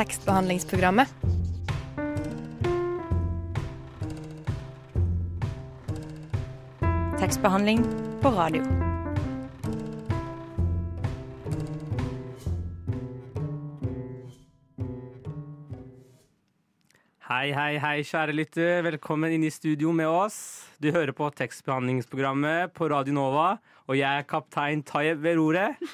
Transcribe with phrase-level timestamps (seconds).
[0.00, 1.08] tekstbehandlingsprogrammet.
[7.20, 7.82] Tekstbehandling
[8.22, 8.62] på radio.
[17.28, 18.80] Hei, hei, hei, kjære lytter.
[18.88, 20.64] Velkommen inn i studio med oss.
[20.80, 23.50] Du hører på tekstbehandlingsprogrammet på Radio Nova,
[23.84, 25.92] og jeg er kaptein Tayeb ved roret.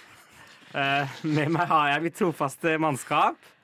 [0.77, 3.56] Eh, med meg har jeg mitt trofaste mannskap.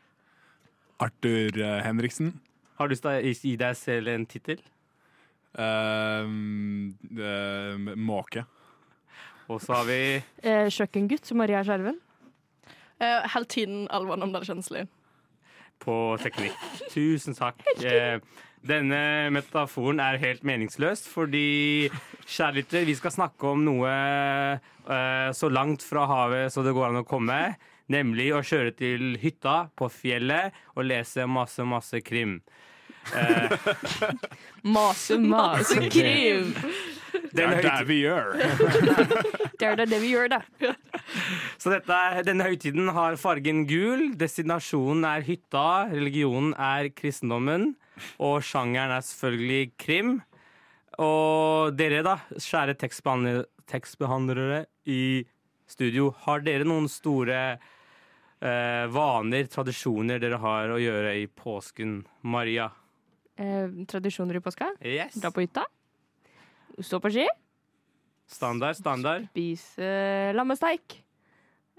[1.01, 2.35] Arthur eh, Henriksen.
[2.79, 4.61] Har du lyst til å gi deg selv en tittel?
[5.61, 8.45] Ehm, uh, måke.
[9.53, 9.99] Og så har vi
[10.43, 11.99] Eh, kjøkkengutt Maria Skjerven.
[13.03, 13.47] Uh, Hele
[14.25, 14.87] om det er Kjønsli.
[15.83, 16.55] på teknikk.
[16.93, 17.61] Tusen takk.
[17.83, 18.21] Eh,
[18.63, 21.91] Denne metaforen er helt meningsløs, fordi
[22.31, 27.01] kjærligheter, vi skal snakke om noe eh, så langt fra havet så det går an
[27.01, 27.57] å komme.
[27.93, 32.41] Nemlig å kjøre til hytta på fjellet og lese masse, masse krim.
[34.75, 36.53] Mase, mase, krim!
[37.33, 38.37] Det er det vi gjør.
[39.63, 40.41] Det er det vi gjør, da.
[41.61, 47.73] Så dette, denne høytiden har fargen gul, destinasjonen er hytta, religionen er kristendommen,
[48.19, 50.17] og sjangeren er selvfølgelig krim.
[50.99, 55.23] Og dere, da, kjære tekstbehandlere, tekstbehandlere i
[55.71, 57.39] studio, har dere noen store
[58.43, 62.01] eh, vaner, tradisjoner dere har å gjøre i påsken?
[62.27, 62.69] Maria?
[63.37, 64.73] Eh, tradisjoner i påska.
[64.83, 65.17] Yes.
[65.21, 65.65] Dra på hytta.
[66.79, 67.27] Stå på ski.
[68.33, 69.29] Standard, standard.
[69.33, 70.99] Spise lammesteik.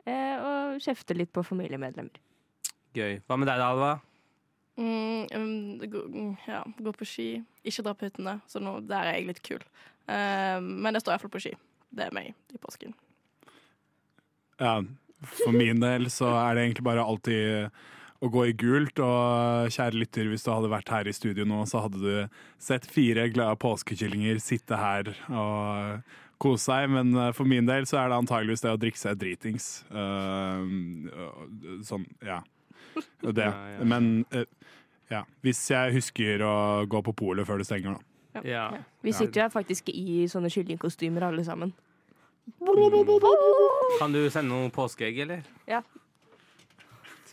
[0.04, 2.20] Eh, og kjefte litt på familiemedlemmer.
[2.94, 3.22] Gøy.
[3.26, 3.94] Hva med deg, da, Alva?
[4.74, 7.28] Mm, um, gå, mm, ja, gå på ski.
[7.66, 9.64] Ikke dra på hyttene, så nå, der er jeg litt kul.
[10.10, 11.54] Uh, men jeg står iallfall på ski.
[11.94, 12.94] Det er meg i påsken.
[14.60, 14.80] Ja,
[15.28, 17.70] for min del så er det egentlig bare alltid
[18.24, 19.00] å gå i gult.
[19.04, 22.88] Og kjære lytter, hvis du hadde vært her i studio nå, så hadde du sett
[22.90, 26.90] fire glade påskekyllinger sitte her og kose seg.
[26.94, 29.70] Men eh, for min del så er det antageligvis det å drikke seg dritings.
[29.92, 30.64] Uh,
[31.86, 32.42] sånn, ja.
[32.94, 33.48] Det.
[33.48, 33.86] Ja, ja.
[33.90, 34.44] Men uh,
[35.10, 36.56] ja, hvis jeg husker å
[36.90, 38.10] gå på polet før det stenger, da.
[38.42, 38.66] Ja.
[39.06, 41.74] Vi sitter jo faktisk i sånne kyllingkostymer alle sammen.
[44.00, 45.44] Kan du sende noen påskeegg, eller?
[45.70, 45.82] Ja.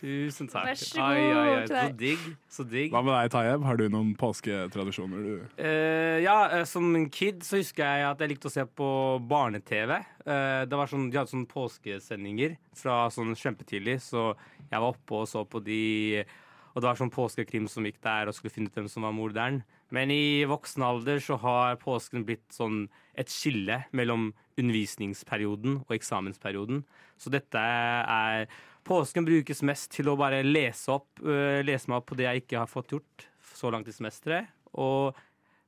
[0.01, 0.65] Tusen takk.
[0.65, 1.57] Vær så Ai, ai, ai.
[1.59, 2.21] god Så digg.
[2.49, 2.93] Så digg.
[2.93, 3.65] Hva med deg, Tayeb?
[3.67, 8.23] Har du noen påsketradisjoner du Eh, ja, eh, som en kid så husker jeg at
[8.23, 8.87] jeg likte å se på
[9.29, 9.93] barne-TV.
[10.25, 14.31] Eh, det var sånn, De hadde sånne påskesendinger fra sånn kjempetidlig, så
[14.71, 16.25] jeg var oppe og så på de.
[16.73, 19.13] Og det var sånn påskekrim som gikk der og skulle finne ut hvem som var
[19.13, 19.61] morderen.
[19.91, 22.85] Men i voksen alder så har påsken blitt sånn
[23.19, 26.85] et skille mellom undervisningsperioden og eksamensperioden.
[27.19, 28.47] Så dette er
[28.81, 32.41] Påsken brukes mest til å bare lese opp øh, Lese meg opp på det jeg
[32.41, 35.17] ikke har fått gjort så langt i semesteret, og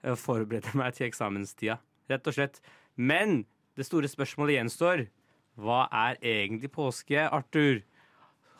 [0.01, 1.77] øh, forberede meg til eksamenstida.
[2.09, 2.57] Rett og slett.
[2.95, 3.43] Men
[3.77, 5.05] det store spørsmålet gjenstår.
[5.61, 7.83] Hva er egentlig påske, Arthur?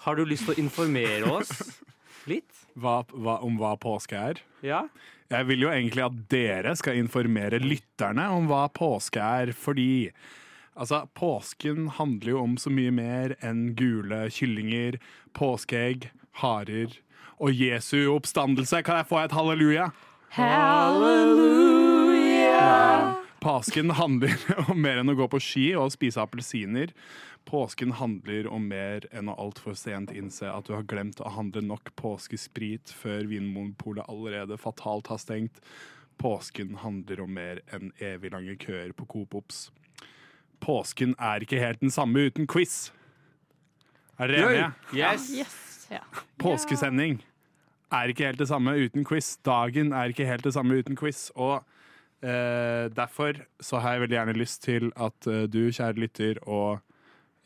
[0.06, 1.82] Har du lyst til å informere oss
[2.30, 2.52] litt?
[2.78, 4.42] hva, hva, om hva påske er?
[4.66, 4.84] Ja?
[5.34, 10.12] Jeg vil jo egentlig at dere skal informere lytterne om hva påske er, fordi
[10.78, 15.00] altså, påsken handler jo om så mye mer enn gule kyllinger,
[15.34, 16.12] påskeegg,
[16.44, 16.94] harer
[17.42, 18.84] og Jesu oppstandelse.
[18.86, 19.90] Kan jeg få et halleluja?
[20.38, 21.64] Halleluja!
[23.44, 24.38] Påsken handler
[24.72, 26.94] om mer enn å gå på ski og spise appelsiner.
[27.44, 31.66] Påsken handler om mer enn å altfor sent innse at du har glemt å handle
[31.68, 35.60] nok påskesprit før Vinmonopolet allerede fatalt har stengt.
[36.24, 39.66] Påsken handler om mer enn evig lange køer på Coop Ops.
[40.64, 42.94] Påsken er ikke helt den samme uten quiz.
[44.16, 44.72] Er dere enige?
[44.96, 45.28] Yes.
[45.36, 45.60] Yes.
[45.92, 46.06] Ja.
[46.40, 47.20] Påskesending
[47.92, 49.36] er ikke helt det samme uten quiz.
[49.44, 51.28] Dagen er ikke helt det samme uten quiz.
[51.36, 51.60] Og
[52.24, 56.80] eh, derfor så har jeg veldig gjerne lyst til at eh, du, kjære lytter, og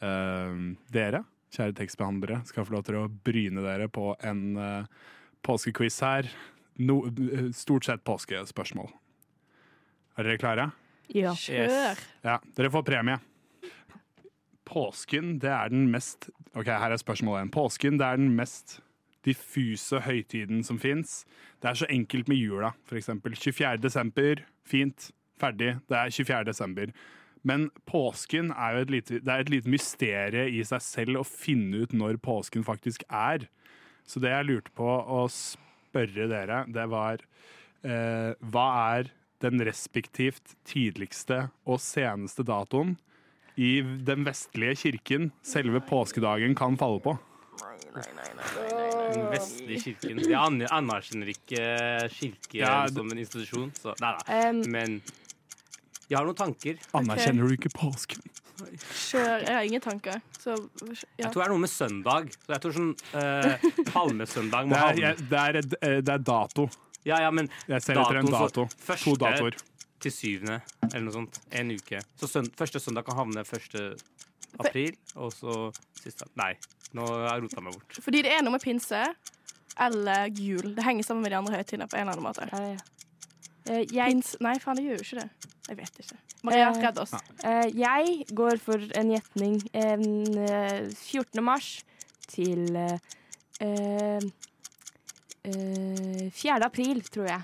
[0.06, 0.60] eh,
[0.94, 1.24] dere,
[1.54, 5.08] kjære tekstbehandlere, skal få lov til å bryne dere på en eh,
[5.46, 6.29] påskequiz her.
[6.78, 8.91] No, eh, stort sett påskespørsmål.
[10.18, 10.70] Er dere klare?
[11.14, 11.32] ja.
[11.32, 12.02] Yes.
[12.26, 13.20] Ja, dere får premie.
[14.68, 17.52] Påsken, det er den mest Ok, her er spørsmålet igjen.
[17.53, 18.80] Påsken, det er den mest
[19.28, 21.22] diffuse høytiden som fins.
[21.62, 23.35] Det er så enkelt med jula, eksempel.
[23.35, 23.78] 24.
[23.84, 25.76] desember, fint, ferdig.
[25.90, 26.44] Det er 24.
[26.47, 26.94] desember.
[27.47, 31.28] Men påsken er jo et lite, det er et lite mysterie i seg selv å
[31.28, 33.47] finne ut når påsken faktisk er.
[34.08, 37.23] Så det jeg lurte på å spørre dere, det var
[37.84, 39.12] eh, Hva er
[39.44, 42.96] den respektivt tidligste og seneste datoen
[43.58, 47.18] i den vestlige kirken selve påskedagen kan falle på?
[47.58, 50.20] Den vestlige kirken.
[50.24, 51.62] Jeg an- anerkjenner ikke
[52.14, 54.50] kirke Ja, som en institusjon, så nei nei.
[54.50, 54.98] Um, Men
[56.09, 56.78] jeg har noen tanker.
[56.94, 58.22] Anerkjenner du ikke påsken?
[58.90, 60.22] Sure, Jeg har ingen tanker.
[60.42, 60.96] Så ja.
[61.18, 62.32] Jeg tror det er noe med søndag.
[62.46, 66.68] Så jeg tror sånn uh, Palmesøndag må Det er, det er, eh, det er dato.
[67.06, 68.66] Ja, ja, men Jeg ser etter en dato.
[68.84, 69.56] første- To datoer.
[70.00, 70.62] til syvende,
[70.94, 71.40] eller noe sånt.
[71.52, 72.02] En uke.
[72.20, 73.98] Så søn første søndag kan havne 1.
[74.59, 75.56] april, og så
[76.02, 76.54] siste Nei,
[76.98, 78.00] nå har jeg rota meg bort.
[78.02, 79.02] Fordi det er noe med pinse
[79.80, 80.72] eller jul.
[80.76, 82.48] Det henger sammen med de andre høytidene på en eller annen måte.
[82.52, 82.78] ja, ja.
[83.68, 85.52] Eh, jeg, Pins Nei, faen, det gjør jo ikke det.
[85.68, 86.18] Jeg vet ikke.
[86.48, 87.14] Maria, Eh, redd oss.
[87.44, 89.58] eh, jeg går for en gjetning.
[89.76, 90.06] En,
[90.48, 91.44] eh, 14.
[91.44, 91.84] mars
[92.32, 92.98] til eh,
[93.59, 94.22] eh,
[95.44, 96.64] eh, 4.
[96.66, 97.42] april, tror jeg.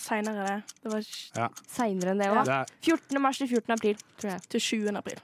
[0.00, 0.56] Seinere det.
[0.82, 1.04] Det var
[1.36, 1.48] ja.
[1.72, 2.42] Seinere enn det òg.
[2.44, 3.20] Det er, 14.
[3.22, 3.72] mars til 14.
[3.76, 4.42] april, tror jeg.
[4.52, 4.96] til 7.
[4.96, 5.20] april.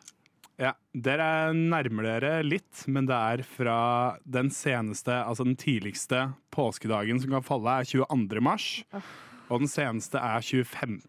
[0.62, 3.76] Ja, dere nærmer dere litt, men det er fra
[4.24, 8.40] den seneste, altså den tidligste påskedagen som kan falle, er 22.
[8.44, 8.68] mars.
[9.52, 11.00] Og den seneste er 25.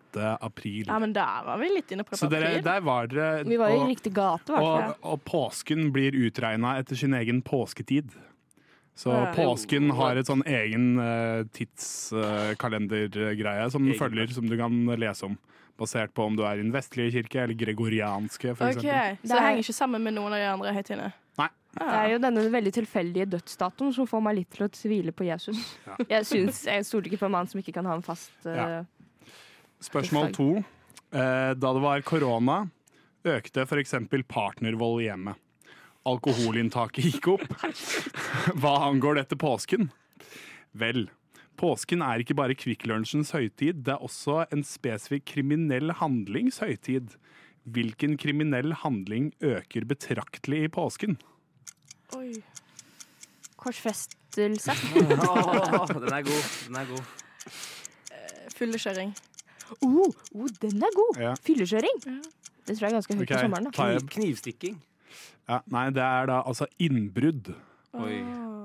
[0.42, 0.88] april.
[0.90, 2.20] Ja, men der var vi litt inne på det.
[2.20, 4.52] Så dere, der var dere Vi var i og- riktig gate.
[4.58, 8.10] Og, og påsken blir utregna etter sin egen påsketid.
[8.96, 9.32] Så Ja.
[9.34, 13.98] påsken har et sånn egen uh, tidskalendergreie som Egen.
[14.00, 15.38] følger, som du kan lese om.
[15.80, 19.18] Basert på om du er i den vestlige kirke eller gregorianske, for OK, eksempel.
[19.24, 21.14] Så Det er- henger ikke sammen med noen av de andre høytidene?
[21.40, 21.48] Nei.
[21.74, 25.26] Det er jo denne veldig tilfeldige dødsdatoen som får meg litt til å tvile på
[25.26, 25.58] Jesus.
[25.88, 25.96] Ja.
[26.20, 28.54] Jeg, synes, jeg stoler ikke på en mann som ikke kan ha en fast uh,
[28.54, 28.84] Ja.
[29.82, 30.64] Spørsmål to.
[31.12, 32.70] Eh, da det var korona,
[33.26, 33.96] økte f.eks.
[34.30, 35.36] partnervold i hjemmet.
[36.06, 37.54] Alkoholinntaket gikk opp.
[38.62, 39.90] Hva angår dette påsken?
[40.76, 41.08] Vel,
[41.60, 47.16] påsken er ikke bare Kvikk Lunsjens høytid, det er også en spesifikk kriminell handlings høytid.
[47.64, 51.18] Hvilken kriminell handling øker betraktelig i påsken?
[52.18, 52.44] Oi.
[53.58, 54.72] korsfestelse.
[55.00, 56.44] oh, den er god.
[56.68, 57.06] Den er god.
[58.58, 59.14] Fyllekjøring.
[59.82, 61.22] Oh, oh, den er god!
[61.22, 61.34] Ja.
[61.46, 62.02] Fyllekjøring.
[62.06, 62.20] Ja.
[62.68, 63.36] Det tror jeg er ganske høyt okay.
[63.36, 63.66] på sommeren.
[63.66, 63.72] da.
[63.72, 64.82] Kniv, knivstikking.
[65.50, 67.54] Ja, nei, det er da altså innbrudd.
[67.94, 68.20] Oi.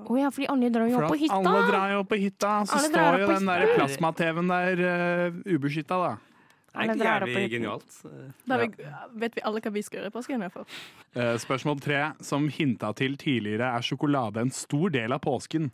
[0.08, 1.36] Å ja, fordi alle drar jo opp på hytta!
[1.36, 6.00] Alle drar jo på hytta, så Alle står jo den der plasma-TV-en der uh, ubeskytta,
[6.00, 6.14] da.
[6.68, 7.94] Det er ikke jævlig genialt.
[8.46, 8.68] Da vi,
[9.18, 10.44] vet vi alle hva vi skal gjøre i påsken.
[10.46, 15.72] Eh, spørsmål tre, som hinta til tidligere, er sjokolade en stor del av påsken.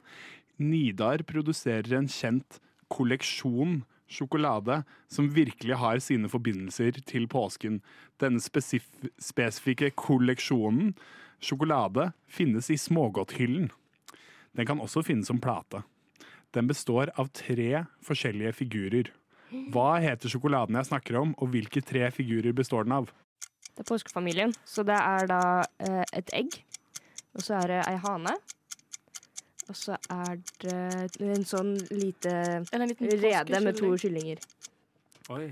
[0.62, 2.60] Nidar produserer en kjent
[2.94, 3.82] kolleksjon
[4.14, 7.80] sjokolade som virkelig har sine forbindelser til påsken.
[8.22, 8.86] Denne spesif
[9.18, 10.94] spesifikke kolleksjonen
[11.42, 13.70] sjokolade finnes i smågodthyllen.
[14.54, 15.82] Den kan også finnes som plate.
[16.54, 19.10] Den består av tre forskjellige figurer.
[19.74, 23.10] Hva heter sjokoladen jeg snakker om, og hvilke tre figurer består den av?
[23.74, 24.54] Det er påskefamilien.
[24.66, 25.42] Så det er da
[25.82, 26.58] eh, et egg,
[27.34, 28.36] og så er det ei hane.
[29.64, 34.42] Og så er det en sånn lite en liten rede med to kyllinger.
[35.32, 35.46] Oi.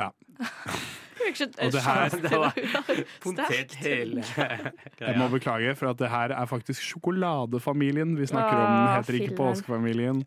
[1.20, 2.54] Og det her- Det var
[3.24, 4.22] potet hele
[5.00, 8.70] Jeg må beklage, for at det her er faktisk sjokoladefamilien vi snakker om.
[8.72, 10.22] Den heter ikke påskefamilien.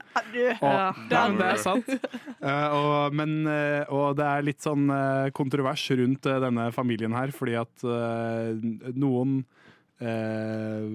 [0.62, 1.90] Og, men det er sant.
[1.90, 7.32] Eh, og, men, eh, og det er litt sånn eh, kontrovers rundt denne familien her,
[7.36, 9.40] fordi at eh, noen
[10.02, 10.88] eh,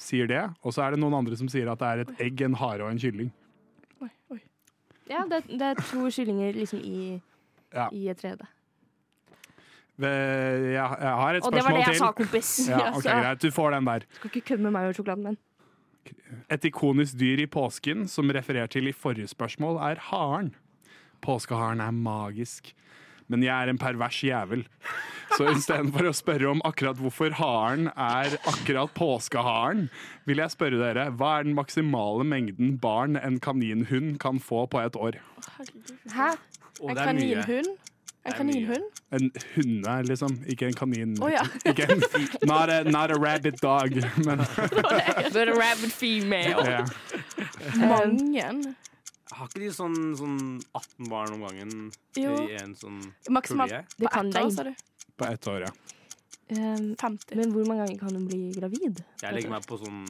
[0.00, 2.44] sier det, og så er det noen andre som sier at det er et egg,
[2.46, 3.30] en hare og en kylling.
[4.04, 4.40] Oi, oi.
[5.10, 7.20] Ja, det, det er to kyllinger liksom i,
[7.74, 7.88] Ja.
[7.92, 8.46] i et rede.
[10.00, 11.46] Jeg, jeg har et spørsmål til.
[11.46, 11.98] Og det var det jeg til.
[12.02, 12.52] sa, kompis.
[12.72, 14.06] Ja, ok, greit, du får den der.
[14.18, 15.38] Skal ikke kødde med meg og sjokoladen min.
[16.52, 20.50] Et ikonisk dyr i påsken, som referert til i forrige spørsmål, er haren.
[21.24, 22.74] Påskeharen er magisk.
[23.32, 24.66] Men jeg er en pervers jævel.
[25.38, 29.86] Så istedenfor å spørre om akkurat hvorfor haren er akkurat påskeharen,
[30.28, 34.82] vil jeg spørre dere hva er den maksimale mengden barn en kaninhund kan få på
[34.84, 35.18] et år?
[36.12, 36.34] Hæ?
[36.84, 37.72] En kaninhund?
[38.24, 38.84] En er kaninhund?
[39.12, 40.38] En hunde, liksom.
[40.48, 41.10] Ikke en kanin.
[41.22, 41.42] Oh, ja.
[41.70, 42.00] Ikke en,
[42.48, 44.38] not, a, not a rabbit dog, men
[45.34, 46.64] But a rabbit female.
[46.64, 46.84] ja.
[47.76, 48.74] Mange.
[49.34, 50.38] Har ikke de sånn, sånn
[50.78, 51.70] 18 barn om gangen
[52.20, 52.34] Jo.
[52.46, 53.00] i en sånn
[53.34, 53.72] Maksimalt?
[53.98, 54.74] På ett år, sa du?
[55.18, 55.72] på ett år, ja.
[56.54, 57.34] Um, 50.
[57.40, 59.00] men hvor mange ganger kan hun bli gravid?
[59.22, 60.04] Jeg legger meg på sånn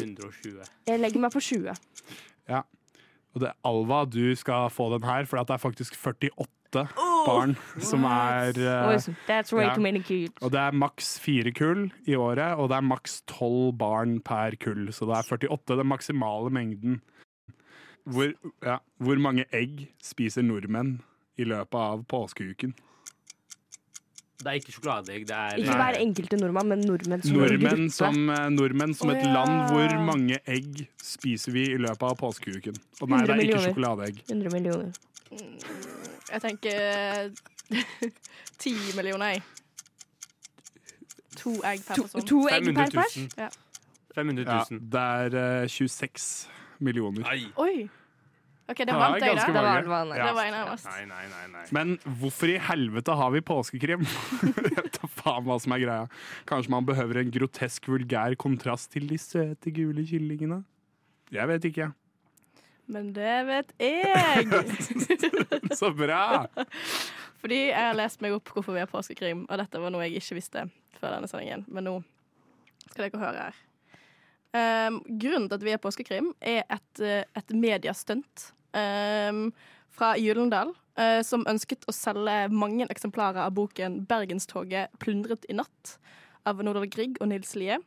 [0.00, 0.64] 120.
[0.88, 1.76] Jeg legger meg på 20.
[2.50, 2.62] Ja.
[3.34, 6.30] Og det, Alva, du skal få den her, for det er faktisk 48
[6.74, 10.28] barn som er way ja.
[10.42, 14.56] Og det er maks fire kull i året, og det er maks tolv barn per
[14.60, 14.88] kull.
[14.92, 17.00] Så det er 48, den maksimale mengden.
[18.04, 20.98] Hvor, ja, hvor mange egg spiser nordmenn
[21.40, 22.74] i løpet av påskeuken?
[24.44, 25.22] Det er ikke sjokoladeegg.
[25.28, 27.92] Det er Ikke hver enkelte nordmann, men nordmenn som Nordmenn gruppe.
[27.96, 29.32] som, eh, nordmenn som et ja.
[29.32, 29.70] land.
[29.72, 32.76] Hvor mange egg spiser vi i løpet av påskeuken?
[33.00, 34.20] Og nei, det er ikke sjokoladeegg.
[34.28, 34.92] 100 millioner.
[36.32, 37.32] Jeg tenker
[38.62, 39.42] ti millioner, jeg.
[41.42, 42.26] To egg per To, person.
[42.30, 43.16] to egg 500 per pers?
[43.16, 43.28] 000.
[43.38, 43.48] Ja.
[44.14, 44.80] 500 Ja, 000.
[44.94, 45.04] det
[45.34, 46.48] er eh, 26
[46.86, 47.24] millioner.
[47.26, 47.40] Nei.
[47.60, 47.88] Oi!
[48.64, 49.52] OK, det Ja, vant jeg, ganske da.
[49.52, 49.82] Det var, mange.
[49.84, 50.16] det var, nei.
[50.16, 50.26] Ja.
[50.30, 50.86] Det var jeg nærmest.
[50.88, 51.64] Nei, nei, nei, nei.
[51.76, 51.90] Men
[52.22, 54.06] hvorfor i helvete har vi påskekrim?
[54.64, 56.06] Jeg vet da faen hva som er greia.
[56.48, 60.62] Kanskje man behøver en grotesk, vulgær kontrast til de søte, gule kyllingene?
[61.34, 61.90] Jeg vet ikke.
[62.86, 64.48] Men det vet jeg!
[65.78, 66.46] Så bra!
[67.44, 70.20] Fordi jeg har lest meg opp hvorfor vi har påskekrim, og dette var noe jeg
[70.20, 70.66] ikke visste
[70.98, 71.64] før denne sendingen.
[71.68, 71.94] Men nå
[72.90, 73.62] skal dere høre her.
[74.54, 79.48] Um, grunnen til at vi er påskekrim, er et, eh, et mediestunt um,
[79.90, 85.96] fra Gyllendal, uh, som ønsket å selge mange eksemplarer av boken 'Bergenstoget plundret i natt'
[86.46, 87.80] av Nordahl Grieg og Nils Lie.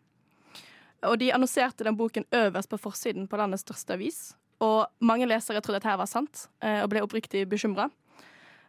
[1.07, 4.21] Og de annonserte den boken øverst på forsiden på landets største avis.
[4.63, 7.89] Og mange lesere trodde at dette var sant, eh, og ble oppriktig bekymra.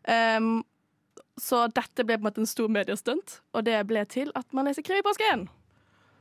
[0.09, 0.59] Um,
[1.38, 4.68] så dette ble på en måte en stor mediestunt, og det ble til at man
[4.68, 5.47] leser krim i påsken.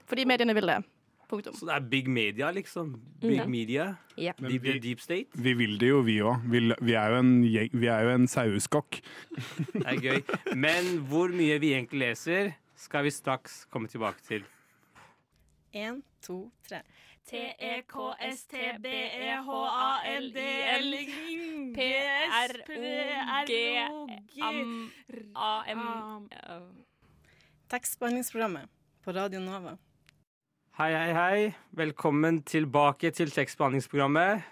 [0.07, 0.83] Fordi mediene vil det.
[1.27, 1.55] Punktum.
[1.59, 2.93] Så det er big media, liksom.
[3.19, 3.51] Big mm.
[3.51, 3.87] media.
[4.15, 4.31] Ja.
[4.39, 5.27] Deep, vi- deep state.
[5.33, 6.45] Vi vil det jo, vi òg.
[6.47, 7.33] Vi, vi er jo en,
[7.73, 9.01] vi er jo en saueskokk.
[9.73, 10.21] Det er gøy.
[10.55, 14.47] Men hvor mye vi egentlig leser, skal vi straks komme tilbake til.
[15.75, 16.79] En, to, tre.
[17.27, 17.83] E
[21.75, 22.69] P-R-O-G-A-M
[27.67, 28.69] Tekstbehandlingsprogrammet
[29.03, 29.75] på Radio Nova.
[30.77, 31.53] Hei, hei, hei.
[31.75, 34.47] Velkommen tilbake til tekstbehandlingsprogrammet.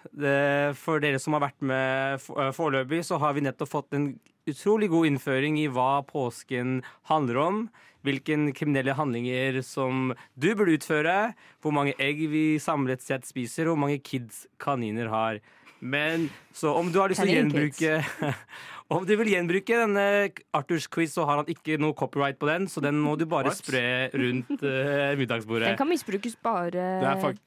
[0.76, 4.90] For dere som har vært med øh, foreløpig, så har vi nettopp fått en utrolig
[4.92, 7.70] god innføring i hva påsken handler om.
[8.06, 11.34] Hvilke kriminelle handlinger som du burde utføre.
[11.64, 15.42] Hvor mange egg vi samlet sett spiser, og hvor mange kids kaniner har.
[15.80, 17.98] Men så om du har lyst til å gjenbruke
[18.96, 20.06] Om du vil gjenbruke denne
[20.54, 23.50] Arthurs quiz, så har han ikke noe copyright på den, så den må du bare
[23.50, 23.58] What?
[23.58, 25.72] spre rundt uh, middagsbordet.
[25.72, 27.40] Den kan misbrukes bare er,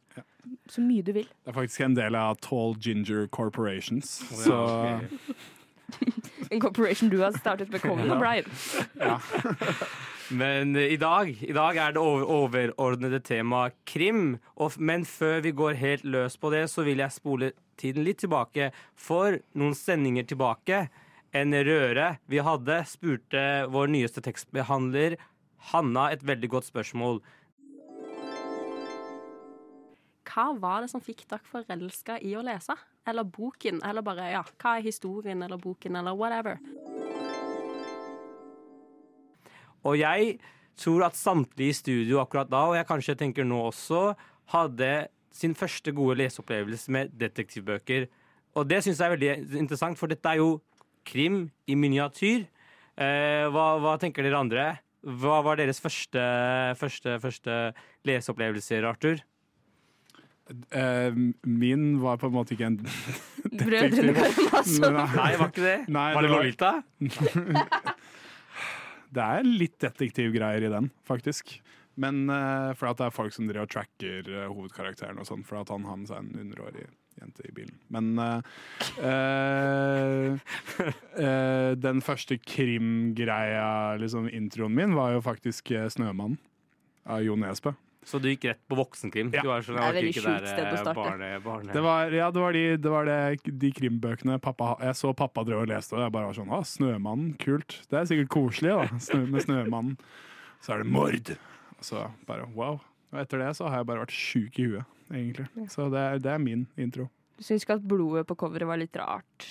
[0.66, 1.28] så mye du vil.
[1.30, 4.18] det er faktisk en del av Tall Ginger Corporations.
[4.34, 5.34] oh, Ja, så
[6.52, 8.44] En corporation du har startet med Colin og Brian.
[10.30, 14.36] Men eh, i dag, i dag er det over, overordnede tema krim.
[14.60, 18.20] Og, men før vi går helt løs på det, så vil jeg spole tiden litt
[18.24, 18.70] tilbake.
[18.98, 20.86] For noen sendinger tilbake,
[21.36, 23.42] en røre vi hadde, spurte
[23.72, 25.18] vår nyeste tekstbehandler
[25.72, 27.20] Hanna et veldig godt spørsmål.
[30.28, 32.76] Hva var det som fikk dere forelska i å lese?
[33.08, 33.80] Eller boken?
[33.84, 36.60] Eller bare, ja, hva er historien eller boken, eller whatever?
[39.88, 40.36] Og jeg
[40.78, 44.12] tror at samtlige i studio akkurat da, og jeg kanskje tenker nå også,
[44.54, 48.08] hadde sin første gode leseopplevelse med detektivbøker.
[48.58, 50.58] Og det syns jeg er veldig interessant, for dette er jo
[51.08, 52.46] krim i miniatyr.
[52.98, 54.68] Eh, hva, hva tenker dere andre?
[55.02, 56.22] Hva var deres første,
[56.78, 57.58] første, første
[58.08, 59.22] leseopplevelser, Arthur?
[60.70, 62.78] eh, min var på en måte ikke en
[63.58, 64.98] Brødrene Karamazov.
[65.14, 65.78] Nei, var ikke det?
[65.92, 66.72] Nei, var det det Lolita?
[69.14, 71.56] Det er litt detektivgreier i den, faktisk.
[71.98, 75.44] Men uh, for at det er folk som driver og tracker uh, hovedkarakteren og sånn,
[75.46, 76.86] for at han har med seg en underårig
[77.20, 77.74] jente i bilen.
[77.92, 78.42] Men uh,
[79.02, 80.38] eh,
[81.18, 86.38] eh, den første krimgreia, liksom introen min, var jo faktisk eh, 'Snømannen'
[87.08, 87.74] av Jo Nesbø.
[88.08, 89.30] Så du gikk rett på voksenkrim?
[89.36, 89.42] Ja.
[89.44, 90.96] Du var sånn, Det er veldig sjukt sted å eh, starte.
[90.96, 91.74] Barne, barne.
[91.74, 93.18] Det var, ja, det var, de, det var det,
[93.64, 96.62] de krimbøkene pappa Jeg så pappa drev og leste, og jeg bare var sånn Å,
[96.64, 97.76] 'Snømannen', kult.
[97.90, 99.02] Det er sikkert koselig, da.
[99.10, 100.00] Snø, med 'Snømannen'.
[100.64, 101.34] Så er det mord.
[101.76, 102.80] Og så bare wow.
[103.12, 105.68] Og etter det så har jeg bare vært sjuk i huet, egentlig.
[105.72, 107.08] Så det er, det er min intro.
[107.38, 109.46] Du syns ikke at blodet på coveret var litt rart?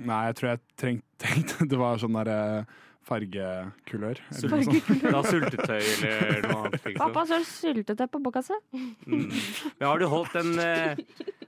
[0.00, 2.64] Nei, jeg tror jeg trengte tenkt, det var sånn derre
[3.06, 4.18] fargekulør.
[4.32, 4.50] eller.
[4.52, 5.12] Fargekulør.
[5.14, 6.80] Da sultetøy eller noe annet.
[6.86, 6.98] Liksom.
[7.02, 8.58] Pappa, så syltetøy på bokkassa.
[8.72, 9.28] Mm.
[9.78, 10.96] Men har du holdt den, eh,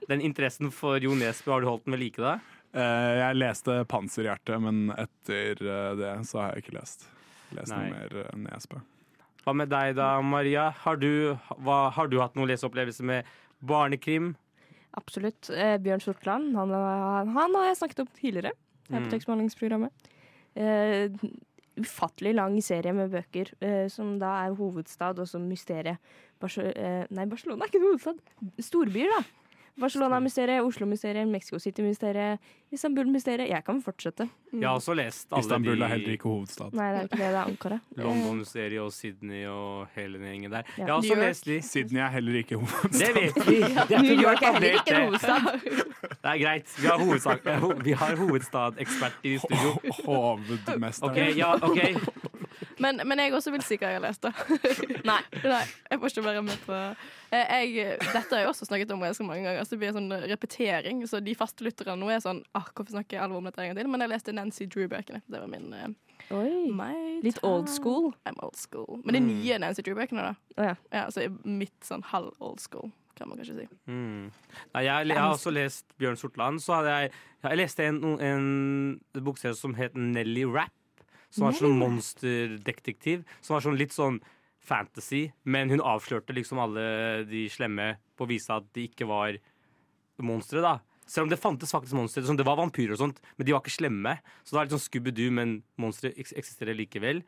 [0.09, 2.37] den interessen for Jo Nesbø, har du holdt den ved like da?
[2.73, 7.07] Eh, Jeg leste 'Panserhjerte', men etter eh, det så har jeg ikke lest.
[7.57, 8.79] Lest noe mer Nesbø.
[9.45, 10.69] Hva med deg da, Maria?
[10.83, 13.25] Har du, hva, har du hatt noen leseopplevelse med
[13.65, 14.35] barnekrim?
[14.97, 15.49] Absolutt.
[15.49, 18.51] Eh, Bjørn Sortland han, har- han har jeg snakket om tidligere
[18.91, 19.09] her på Mm.
[19.11, 19.91] tekstbehandlingsprogrammet.
[20.55, 21.09] Eh,
[21.81, 25.99] ufattelig lang serie med bøker eh, som da er hovedstad og som mysteriet.
[26.39, 28.19] Barce eh, nei, Barcelona er ikke hovedstad.
[28.63, 29.48] Storbyer, da.
[29.79, 32.39] Barcelona-mysteriet, Oslo-mysteriet, Mexico City-mysteriet,
[32.71, 33.49] Istanbul-mysteriet.
[33.49, 34.29] Jeg kan fortsette.
[34.53, 36.73] Jeg har også lest alle Istanbul de er heller ikke hovedstad.
[36.77, 37.25] Nei, det er ikke det.
[37.25, 37.79] Det er Ankara.
[38.03, 40.63] London-mysteriet og Sydney og hele den gjengen der.
[40.77, 40.83] Ja.
[40.83, 41.61] Jeg har også lest de.
[41.69, 42.99] Sydney er heller ikke hovedstad.
[42.99, 43.59] Det vet vi.
[43.63, 45.49] Det New York er heller ikke hovedstad.
[46.19, 46.73] Det er greit.
[46.81, 49.93] Vi har, hovedstad, vi har hovedstadekspert i studio.
[50.05, 51.05] Hovedmester.
[51.07, 51.79] OK, ja, ok.
[52.79, 54.31] Men, men jeg også vil si hva jeg har lest, da.
[55.09, 55.21] Nei.
[55.43, 56.83] Nei, jeg får ikke være med på
[57.29, 59.99] Eh, jeg, Dette har jeg også snakket om ganske mange ganger, så det blir en
[59.99, 61.01] sånn repetering.
[61.09, 63.77] Så de faste lytterne nå er sånn ah, Hvorfor snakker Alvor om dette en gang
[63.77, 63.89] til?
[63.91, 65.21] Men jeg leste Nancy Drew-bøkene.
[65.29, 65.91] Det var min eh,
[66.35, 66.71] Oi.
[66.73, 68.11] my Litt old school.
[68.25, 69.03] I'm old school.
[69.03, 70.57] Men de nye Nancy Drew-bøkene, da.
[70.57, 70.75] Oh, ja.
[70.95, 73.69] Ja, så mitt sånn halv old school, kan man kanskje si.
[73.89, 74.29] Mm.
[74.73, 76.63] Nei, jeg, jeg har også lest Bjørn Sortland.
[76.65, 77.13] Så hadde jeg,
[77.45, 78.49] jeg leste en, en
[79.21, 80.73] bokserie som het Nelly Rap.
[81.29, 83.23] Som var sånn monsterdetektiv.
[83.41, 84.19] Som var sånn litt sånn
[84.65, 85.31] fantasy.
[85.45, 89.37] Men hun avslørte liksom alle de slemme på å vise at de ikke var
[90.19, 90.79] monstre, da.
[91.09, 92.21] Selv om det fantes faktisk monstre.
[92.25, 94.17] Sånn, det var vampyrer og sånt, men de var ikke slemme.
[94.43, 97.23] Så det var litt sånn Scooby-Doo, men monstre eksisterer likevel.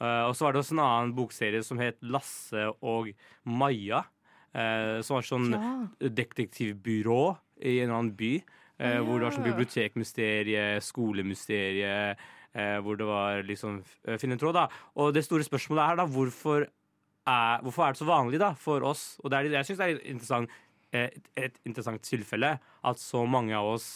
[0.00, 3.12] Uh, og så var det også en annen bokserie som het Lasse og
[3.44, 4.04] Maja.
[4.50, 5.86] Uh, som var sånn Ja.
[6.00, 8.32] detektivbyrå i en annen by.
[8.80, 9.02] Uh, Ja.
[9.04, 12.16] Hvor det var sånn bibliotekmysterie, skolemysterie.
[12.54, 14.66] Eh, hvor det var liksom finne Finn en tråd, da.
[15.00, 18.84] Og det store spørsmålet er da hvorfor er, hvorfor er det så vanlig da for
[18.86, 19.04] oss?
[19.24, 20.56] Og er, jeg syns det er et interessant,
[20.92, 23.90] eh, et, et interessant tilfelle at så mange av oss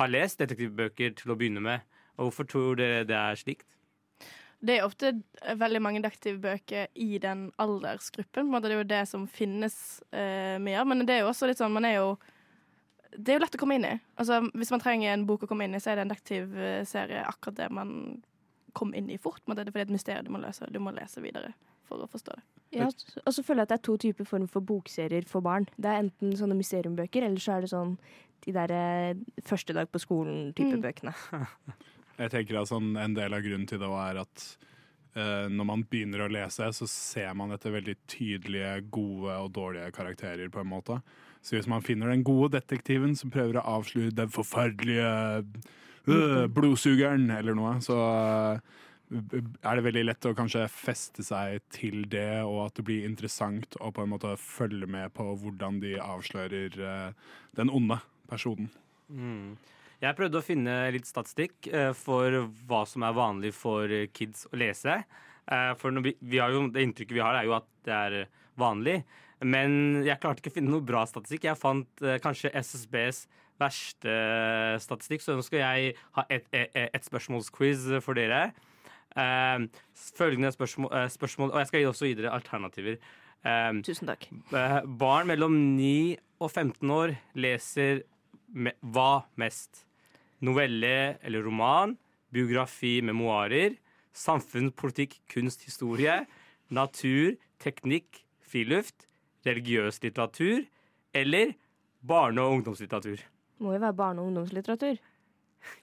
[0.00, 1.84] har lest detektivbøker til å begynne med.
[2.16, 3.68] Og hvorfor tror dere det er slikt?
[4.62, 5.10] Det er ofte
[5.58, 8.52] veldig mange detektivbøker i den aldersgruppen.
[8.62, 9.74] Det er jo det som finnes
[10.14, 10.86] eh, av.
[10.86, 12.12] Men det er jo også litt sånn Man er jo
[13.16, 13.94] Det er jo lett å komme inn i.
[14.16, 17.24] Altså, hvis man trenger en bok å komme inn i, så er det en detektivserie
[17.28, 18.22] akkurat det man
[18.72, 19.42] kom inn i fort.
[19.46, 20.68] Men det er fordi det er et mysterium du må løse.
[20.72, 21.52] Du må lese videre
[21.88, 22.44] for å forstå det.
[22.72, 25.66] Ja, og så føler jeg at det er to typer form for bokserier for barn.
[25.76, 27.98] Det er enten sånne mysteriumbøker, eller så er det sånn
[28.46, 30.82] de der eh, første dag på skolen-type Mm.
[30.86, 31.12] bøkene.
[32.22, 34.46] Jeg tenker at sånn, En del av grunnen til det er at
[35.16, 39.92] uh, når man begynner å lese, så ser man etter veldig tydelige gode og dårlige
[39.92, 40.48] karakterer.
[40.48, 41.00] på en måte.
[41.42, 45.08] Så hvis man finner den gode detektiven som prøver å avsløre den forferdelige
[46.06, 47.96] øh, blodsugeren eller noe, så
[49.10, 53.08] øh, er det veldig lett å kanskje feste seg til det, og at det blir
[53.08, 57.98] interessant å på en måte følge med på hvordan de avslører øh, den onde
[58.30, 58.70] personen.
[59.10, 59.58] Mm.
[60.02, 62.38] Jeg prøvde å finne litt statistikk eh, for
[62.70, 65.02] hva som er vanlig for kids å lese.
[65.42, 68.14] For vi, vi har jo, det inntrykket vi har, er jo at det er
[68.58, 69.00] vanlig.
[69.42, 71.46] Men jeg klarte ikke å finne noe bra statistikk.
[71.48, 73.24] Jeg fant eh, kanskje SSBs
[73.60, 78.52] verste eh, statistikk, så nå skal jeg ha et, et, et spørsmålsquiz for dere.
[79.18, 79.66] Eh,
[80.16, 82.98] følgende spørsmål, eh, spørsmål Og jeg skal også gi dere alternativer.
[83.44, 84.28] Eh, Tusen takk.
[84.54, 88.02] Eh, Barn mellom 9 og 15 år leser
[88.52, 89.84] me hva mest?
[90.42, 91.96] Novelle eller roman?
[92.32, 93.76] Biografi, memoarer?
[94.12, 96.22] Samfunn, politikk, kunst, historie?
[96.72, 99.06] Natur, teknikk, friluft?
[99.46, 100.64] Religiøs litteratur?
[101.14, 101.54] Eller
[102.02, 103.24] barne- og ungdomslitteratur?
[103.58, 104.96] Må jo være barne- og ungdomslitteratur.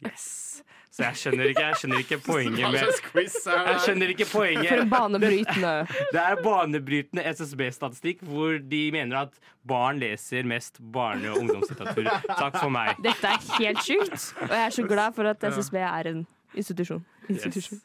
[0.06, 0.64] Yes!
[0.92, 2.82] Så jeg skjønner ikke, jeg skjønner ikke poenget med
[3.16, 5.74] Jeg skjønner ikke For en banebrytende
[6.16, 12.10] Det er banebrytende SSB-statistikk hvor de mener at barn leser mest barne- og ungdomslitteratur.
[12.28, 12.96] Takk for meg.
[13.06, 16.26] Dette er helt sjukt, og jeg er så glad for at SSB er en
[16.58, 17.06] institusjon.
[17.30, 17.80] institusjon.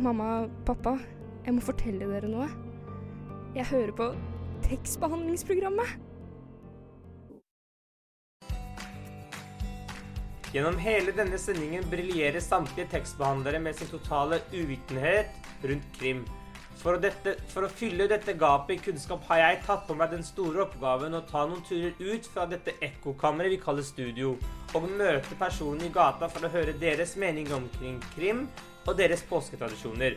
[0.00, 0.98] Mamma, pappa,
[1.46, 2.48] jeg må fortelle dere noe.
[3.56, 4.08] Jeg hører på
[4.68, 5.98] tekstbehandlingsprogrammet.
[10.50, 15.30] Gjennom hele denne sendingen briljerer samtlige tekstbehandlere med sin totale uvitenhet
[15.62, 16.24] rundt krim.
[16.80, 20.14] For å, dette, for å fylle dette gapet i kunnskap har jeg tatt på meg
[20.14, 24.32] den store oppgaven å ta noen turer ut fra dette ekkokammeret vi kaller studio,
[24.72, 28.46] og møte personene i gata for å høre deres mening omkring krim
[28.88, 30.16] og deres påsketradisjoner.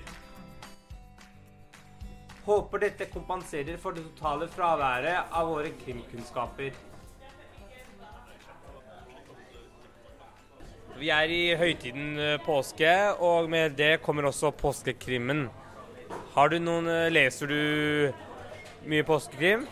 [2.43, 6.73] Håper dette kompenserer for det totale fraværet av våre krimkunnskaper.
[10.99, 12.91] Vi er i høytiden eh, påske,
[13.23, 15.47] og med det kommer også påskekrimmen.
[16.35, 18.13] Har du noen eh, Leser du
[18.91, 19.65] mye påskekrim?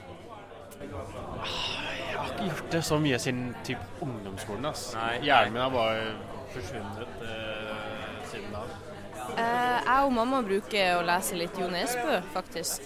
[0.82, 4.66] Jeg har ikke gjort det så mye siden typ ungdomsskolen.
[4.72, 4.88] ass.
[4.98, 5.20] Nei.
[5.28, 6.08] Hjernen min har bare
[6.56, 8.64] forsvunnet eh, siden da.
[8.64, 12.86] Eh, jeg og mamma bruker å lese litt Jo Nesbø, faktisk.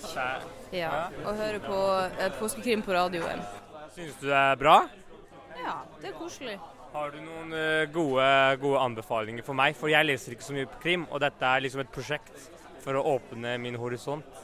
[0.75, 1.79] Ja, Og høre på
[2.19, 3.41] eh, påskekrim på radioen.
[3.95, 4.79] Syns du det er bra?
[5.61, 6.57] Ja, det er koselig.
[6.95, 8.25] Har du noen eh, gode,
[8.61, 9.75] gode anbefalinger for meg?
[9.79, 12.49] For jeg leser ikke så mye på krim, og dette er liksom et prosjekt
[12.83, 14.43] for å åpne min horisont.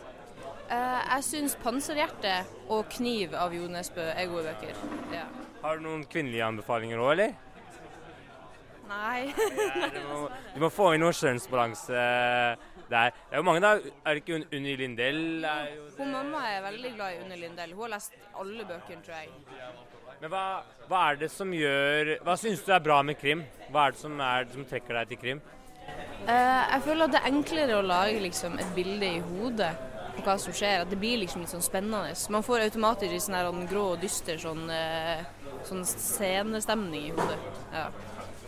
[0.71, 4.75] Eh, jeg syns 'Panserhjerte' og 'Kniv' av Jo Nesbø er gode bøker.
[5.11, 5.25] Ja.
[5.61, 7.33] Har du noen kvinnelige anbefalinger òg, eller?
[8.91, 9.31] Nei.
[9.31, 10.17] Du må,
[10.55, 12.01] du må få inn noen kjønnsbalanse
[12.91, 13.13] der.
[13.15, 13.77] Det er jo mange, da.
[14.03, 15.21] Er det ikke Un- Unni Lindell?
[15.97, 17.73] Hun mamma er veldig glad i Unni Lindell.
[17.77, 19.31] Hun har lest alle bøkene, tror jeg.
[20.21, 20.43] Men hva,
[20.89, 23.41] hva er det som gjør Hva syns du er bra med krim?
[23.73, 25.41] Hva er det som, er, som trekker deg til krim?
[26.27, 29.71] Uh, jeg føler at det er enklere å lage liksom, et bilde i hodet
[30.13, 30.83] på hva som skjer.
[30.83, 32.13] At det blir liksom litt sånn spennende.
[32.35, 35.23] Man får automatisk sånn her en grå og dyster sånn, uh,
[35.67, 37.39] sånn scenestemning i hodet.
[37.73, 37.87] Ja.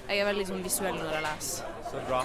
[0.08, 1.76] Jeg er veldig sånn visuell når jeg leser.
[1.90, 2.24] Så bra.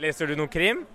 [0.00, 0.86] Leser du noe krim?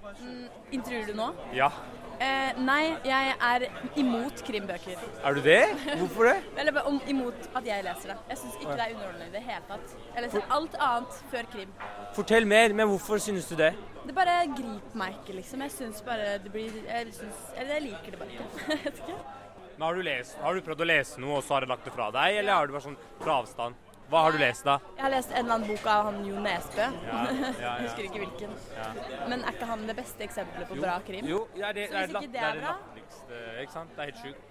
[0.73, 1.27] Intervjuer du nå?
[1.53, 1.69] Ja.
[2.15, 3.65] Eh, nei, jeg er
[3.99, 4.99] imot krimbøker.
[5.27, 5.59] Er du det?
[5.99, 6.35] Hvorfor det?
[6.57, 8.17] Eller om, imot at jeg leser det.
[8.31, 9.95] Jeg syns ikke det er underholdende i det hele tatt.
[10.15, 11.73] Jeg leser alt annet før krim.
[12.15, 13.73] Fortell mer, men hvorfor synes du det?
[14.05, 15.65] Det bare griper meg ikke, liksom.
[15.67, 19.19] Jeg syns bare det blir Jeg, synes, eller jeg liker det bare ikke.
[19.75, 21.83] Men har, du lest, har du prøvd å lese noe, og så har du lagt
[21.87, 23.75] det fra deg, eller har du bare sånn fra avstand?
[24.05, 24.75] Hva har du lest, da?
[24.95, 26.85] Jeg har lest en eller annen bok av han Jo Nesbø.
[27.07, 27.71] Ja, ja, ja.
[27.81, 28.51] Husker ikke hvilken.
[28.77, 28.89] Ja.
[29.31, 31.25] Men er ikke han det beste eksempelet på Jo, bra krim?
[31.31, 33.39] Jo, ja, det, Så det, er, hvis latt- ikke det det er er det latterligste,
[33.63, 33.95] ikke sant?
[33.95, 34.43] Det er helt sjukt.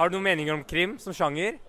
[0.00, 1.60] Har du noen meninger om krim som sjanger?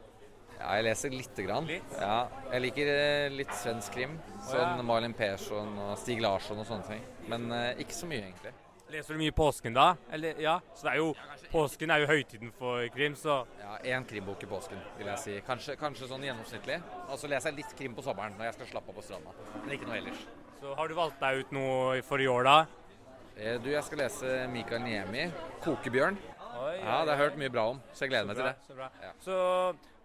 [0.61, 1.69] Ja, jeg leser lite grann.
[1.97, 2.17] Ja,
[2.51, 4.17] jeg liker eh, litt svensk krim.
[4.45, 4.85] Sånn oh, ja.
[4.85, 7.01] Malin Persson og Stig Larsson og sånne ting.
[7.31, 8.53] Men eh, ikke så mye, egentlig.
[8.91, 9.85] Leser du mye påsken da?
[10.11, 11.11] Eller, ja, så det er jo,
[11.51, 13.37] påsken er jo høytiden for krim, så...
[13.61, 15.35] Ja, én krimbok i påsken, vil jeg si.
[15.47, 16.81] Kanskje, kanskje sånn gjennomsnittlig.
[17.05, 19.35] Og så leser jeg litt krim på sommeren når jeg skal slappe av på stranda.
[19.61, 20.25] Men ikke noe ellers.
[20.59, 22.57] Så har du valgt deg ut noe for i år da?
[23.37, 25.29] Eh, Du, jeg skal lese Mikael Niemi,
[25.63, 26.19] 'Kokebjørn'.
[26.61, 28.55] Oi, Ja, det har jeg hørt mye bra om, så jeg gleder meg til det.
[28.67, 28.89] Så, bra.
[29.23, 29.37] så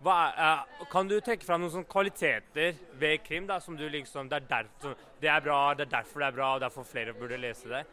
[0.06, 4.30] er, eh, kan du trekke fram noen sånne kvaliteter ved krim da, som du liksom,
[4.30, 7.12] det er, derfor, det er bra, det er derfor det er bra, og derfor flere
[7.12, 7.84] burde lese det?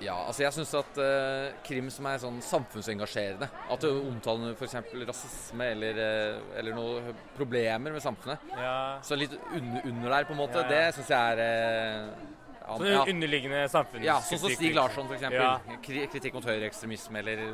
[0.00, 4.76] Ja, altså jeg syns at uh, krim som er sånn samfunnsengasjerende, at du omtaler f.eks.
[5.10, 8.98] rasisme eller, eh, eller noen problemer med samfunnet, Ja.
[9.04, 10.68] så litt under, under der, på en måte, Ja, ja.
[10.72, 12.26] det syns jeg er uh,
[12.60, 13.04] ja, Sånn ja.
[13.12, 14.08] underliggende samfunnskritikk.
[14.08, 15.24] Ja, sånn som Stig Larsson, f.eks.
[15.34, 15.52] Ja.
[15.84, 17.44] Kritikk mot høyreekstremisme, eller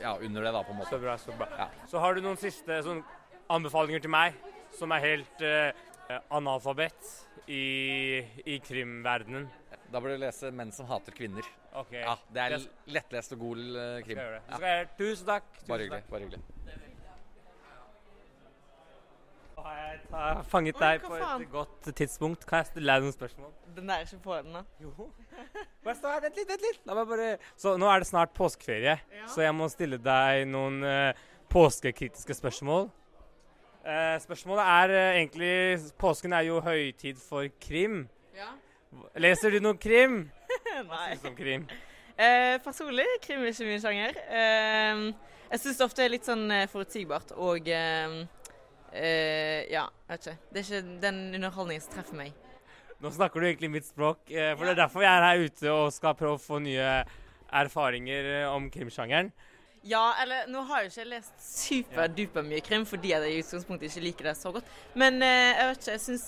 [0.00, 0.92] ja, under det, da, på en måte.
[0.94, 1.48] Så bra, så bra.
[1.58, 1.68] Ja.
[1.90, 3.02] Så har du noen siste sånn,
[3.52, 4.38] anbefalinger til meg,
[4.78, 7.10] som er helt uh, analfabet
[7.50, 9.50] i, i krimverdenen?
[9.92, 11.44] Da bør du lese 'Menn som hater kvinner'.
[11.72, 11.92] Ok.
[11.92, 12.58] Ja, Det er
[12.92, 14.16] lettlest og god eh, krim.
[14.16, 14.66] Skal jeg gjøre det.
[14.66, 14.84] Ja.
[14.98, 15.46] Tusen takk.
[15.54, 16.04] Tusen Bare hyggelig.
[16.10, 16.42] Bare hyggelig.
[19.62, 21.42] Har jeg ta- fanget deg hva på faen?
[21.42, 22.46] et godt tidspunkt.
[22.46, 23.52] Kan jeg stille deg noen spørsmål?
[23.76, 24.62] Den er ikke på da.
[24.82, 25.10] Jo.
[25.84, 26.80] Bare stå her, vent litt, vent litt.
[26.86, 27.28] La meg bare...
[27.56, 31.12] Så nå er det snart påskeferie, så jeg må stille deg noen uh,
[31.52, 32.90] påskekritiske spørsmål.
[33.82, 35.54] Uh, spørsmålet er uh, egentlig
[35.98, 38.04] Påsken er jo høytid for krim.
[38.36, 38.52] Ja.
[39.16, 40.26] Leser du noe krim?
[40.92, 41.08] Nei.
[41.12, 41.66] Syns du om krim?
[42.16, 44.16] Eh, personlig, krim er ikke min sjanger.
[44.28, 45.02] Eh,
[45.52, 48.16] jeg syns det ofte er litt sånn eh, forutsigbart og eh,
[48.92, 50.36] eh, Ja, jeg vet ikke.
[50.50, 52.36] Det er ikke den underholdningen som treffer meg.
[53.02, 55.72] Nå snakker du egentlig mitt språk, eh, for det er derfor jeg er her ute
[55.72, 56.92] og skal prøve å få nye
[57.52, 59.32] erfaringer om krimsjangeren.
[59.82, 64.04] Ja, eller nå har jeg ikke lest superduper mye krim fordi jeg i utgangspunktet ikke
[64.04, 64.68] liker det så godt.
[64.94, 66.26] Men jeg vet ikke, jeg syns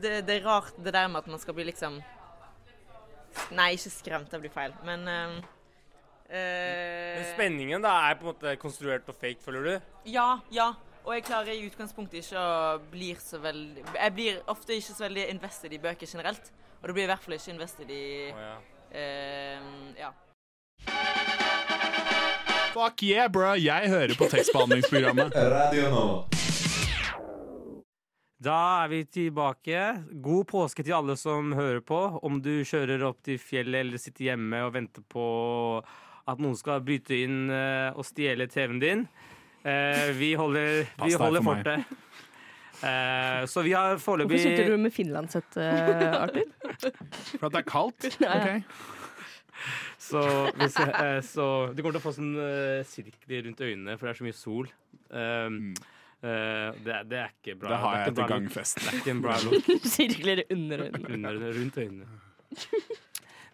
[0.00, 2.00] det, det er rart det der med at man skal bli liksom
[3.54, 4.74] Nei, ikke skremt, det blir feil.
[4.86, 5.36] Men eh,
[6.30, 9.72] uh, Men spenningen da er på en måte konstruert og fake, føler du?
[10.10, 10.72] Ja, ja.
[11.04, 15.04] Og jeg klarer i utgangspunktet ikke å bli så veldig Jeg blir ofte ikke så
[15.04, 16.48] veldig invested i bøker generelt.
[16.80, 18.54] Og det blir i hvert fall ikke invested i ja.
[18.94, 20.14] Uh, ja.
[22.74, 23.52] Fuck yeah, bro!
[23.54, 25.36] Jeg hører på tekstbehandlingsprogrammet.
[25.36, 26.53] Radio Nova.
[28.44, 29.82] Da er vi tilbake.
[30.24, 31.98] God påske til alle som hører på.
[32.26, 35.24] Om du kjører opp til fjellet eller sitter hjemme og venter på
[36.28, 39.04] at noen skal bryte inn eh, og stjele TV-en din.
[39.64, 41.94] Eh, vi holder, vi holder for fortet.
[42.84, 45.68] Eh, så vi har foreløpig Hvorfor sitter du med finlandshette,
[46.18, 46.50] Arthur?
[47.38, 48.08] For at det er kaldt?
[48.24, 48.58] Ja, ja.
[48.58, 48.80] Ok.
[50.04, 50.20] Så,
[50.58, 52.34] hvis, jeg- så du kommer til å få sånn
[52.90, 54.66] sirkler rundt øynene, for det er så mye sol.
[55.14, 55.70] Um,
[56.24, 57.68] det, er- det er ikke bra.
[57.74, 58.34] Det har jeg etter gangfesten.
[58.34, 58.80] gangfest.
[58.80, 59.88] Det er ikke en bra look.
[59.94, 61.14] Sirkler under øynene.
[61.18, 62.06] Under, rundt øynene.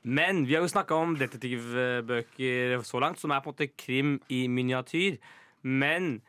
[0.03, 4.15] Men vi har jo snakka om detektivbøker så langt, som er på en måte krim
[4.33, 5.19] i miniatyr.
[5.67, 6.21] Men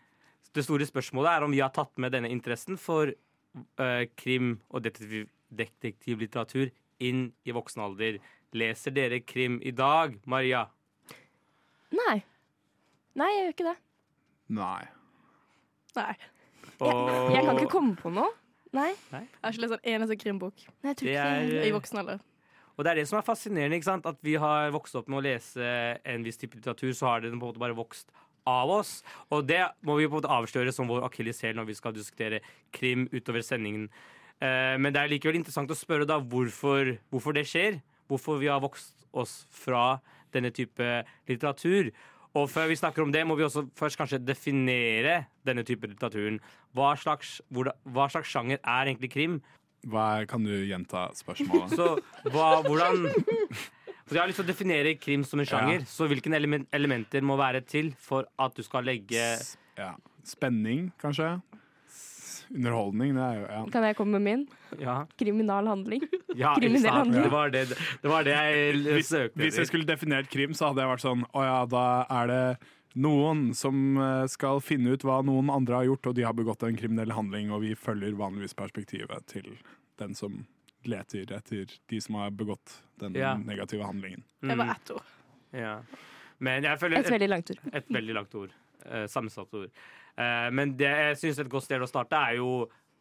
[0.55, 4.83] det store spørsmålet er om vi har tatt med denne interessen for uh, krim og
[4.83, 8.17] detektiv, detektivlitteratur inn i voksen alder.
[8.59, 10.65] Leser dere krim i dag, Maria?
[11.95, 12.17] Nei.
[13.15, 13.77] Nei, jeg gjør ikke det.
[14.59, 14.81] Nei.
[15.97, 16.13] Nei.
[16.81, 16.95] Jeg,
[17.35, 18.31] jeg kan ikke komme på noe.
[18.75, 18.91] Nei.
[19.11, 22.21] Jeg har ikke lest en eneste krimbok Nei, jeg er, eh, i voksen alder.
[22.77, 23.75] Og det er det som er fascinerende.
[23.75, 24.07] ikke sant?
[24.07, 25.71] At vi har vokst opp med å lese
[26.07, 28.09] en viss type litteratur, så har den på en måte bare vokst
[28.47, 29.01] av oss.
[29.29, 32.41] Og det må vi på en måte avsløre som vår akilleshæl når vi skal diskutere
[32.73, 33.89] krim utover sendingen.
[34.41, 37.81] Eh, men det er likevel interessant å spørre da hvorfor, hvorfor det skjer.
[38.09, 39.99] Hvorfor vi har vokst oss fra
[40.33, 40.87] denne type
[41.29, 41.91] litteratur.
[42.37, 46.39] Og før vi snakker om det, må vi også først kanskje definere denne type litteraturen.
[46.75, 49.41] Hva slags, hvordan, hva slags sjanger er egentlig krim?
[49.91, 51.75] Hva, kan du gjenta spørsmålet?
[51.75, 53.09] Så hva, hvordan
[54.05, 55.83] For Jeg har lyst til å definere krim som en sjanger.
[55.83, 55.87] Ja.
[55.87, 59.23] Så hvilke element, elementer må være til for at du skal legge
[59.79, 59.93] Ja.
[60.27, 61.39] Spenning, kanskje?
[62.51, 63.61] Underholdning, det er jo ja.
[63.71, 64.43] Kan jeg komme med min?
[64.79, 66.03] Ja, Kriminal handling.
[66.41, 67.23] ja Kriminell handling.
[67.23, 70.83] Det var det, det, var det jeg søkte hvis jeg skulle definert krim, så hadde
[70.83, 71.85] jeg vært sånn Å ja, da
[72.21, 72.43] er det
[72.99, 76.65] noen som eh, skal finne ut hva noen andre har gjort, og de har begått
[76.67, 79.47] en kriminell handling, og vi følger vanligvis perspektivet til
[80.01, 80.41] den som
[80.83, 83.35] leter etter de som har begått den Ja.
[83.37, 84.23] negative handlingen.
[84.41, 85.07] Det var ett ord.
[85.51, 85.77] Ja.
[86.39, 87.59] Men jeg føler Et veldig langt ord.
[87.73, 88.53] Et veldig langt ord.
[88.85, 89.69] Eh, sammensatt ord.
[90.21, 92.49] Eh, men det jeg syns et godt sted å starte er jo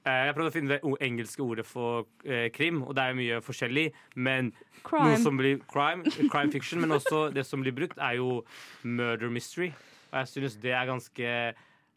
[0.07, 3.41] eh, Jeg prøvde å finne det engelske ordet for eh, krim, og det er mye
[3.45, 3.89] forskjellig.
[4.17, 4.53] Men
[4.87, 5.11] Crime.
[5.11, 8.41] noe som blir crime, crime fiction, men også det som blir brukt, er jo
[8.83, 9.73] murder mystery.
[10.11, 11.35] Og jeg synes det er ganske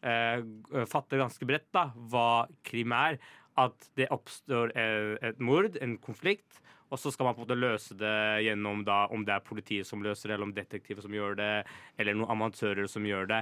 [0.06, 3.16] uh, Fatter ganske bredt da, hva krim er.
[3.58, 6.60] At det oppstår et mord, en konflikt,
[6.94, 9.88] og så skal man på en måte løse det gjennom da, om det er politiet
[9.88, 11.52] som løser det, eller om detektiver som gjør det,
[11.98, 13.40] eller noen amatører som gjør det.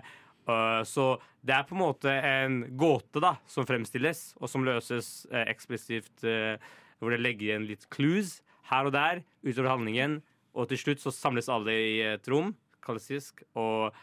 [0.49, 5.25] Uh, så det er på en måte en gåte da, som fremstilles, og som løses
[5.31, 6.59] uh, eksplisitt, uh,
[6.99, 10.21] hvor det legger igjen litt clues her og der utover handlingen.
[10.53, 12.53] Og til slutt så samles alle i et rom,
[12.85, 13.95] klassisk, og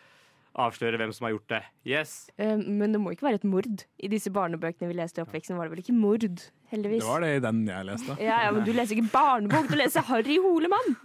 [0.60, 1.60] avslører hvem som har gjort det.
[1.88, 2.13] Yes.
[2.41, 3.84] Eh, Men det må ikke være et mord.
[4.02, 6.25] I disse barnebøkene vi leste i oppveksten, var det vel ikke mord?
[6.71, 7.04] Heldigvis.
[7.04, 8.15] Det var det i den jeg leste.
[8.19, 10.97] Ja, ja, men du leser ikke barnebok, du leser Harry Holemann!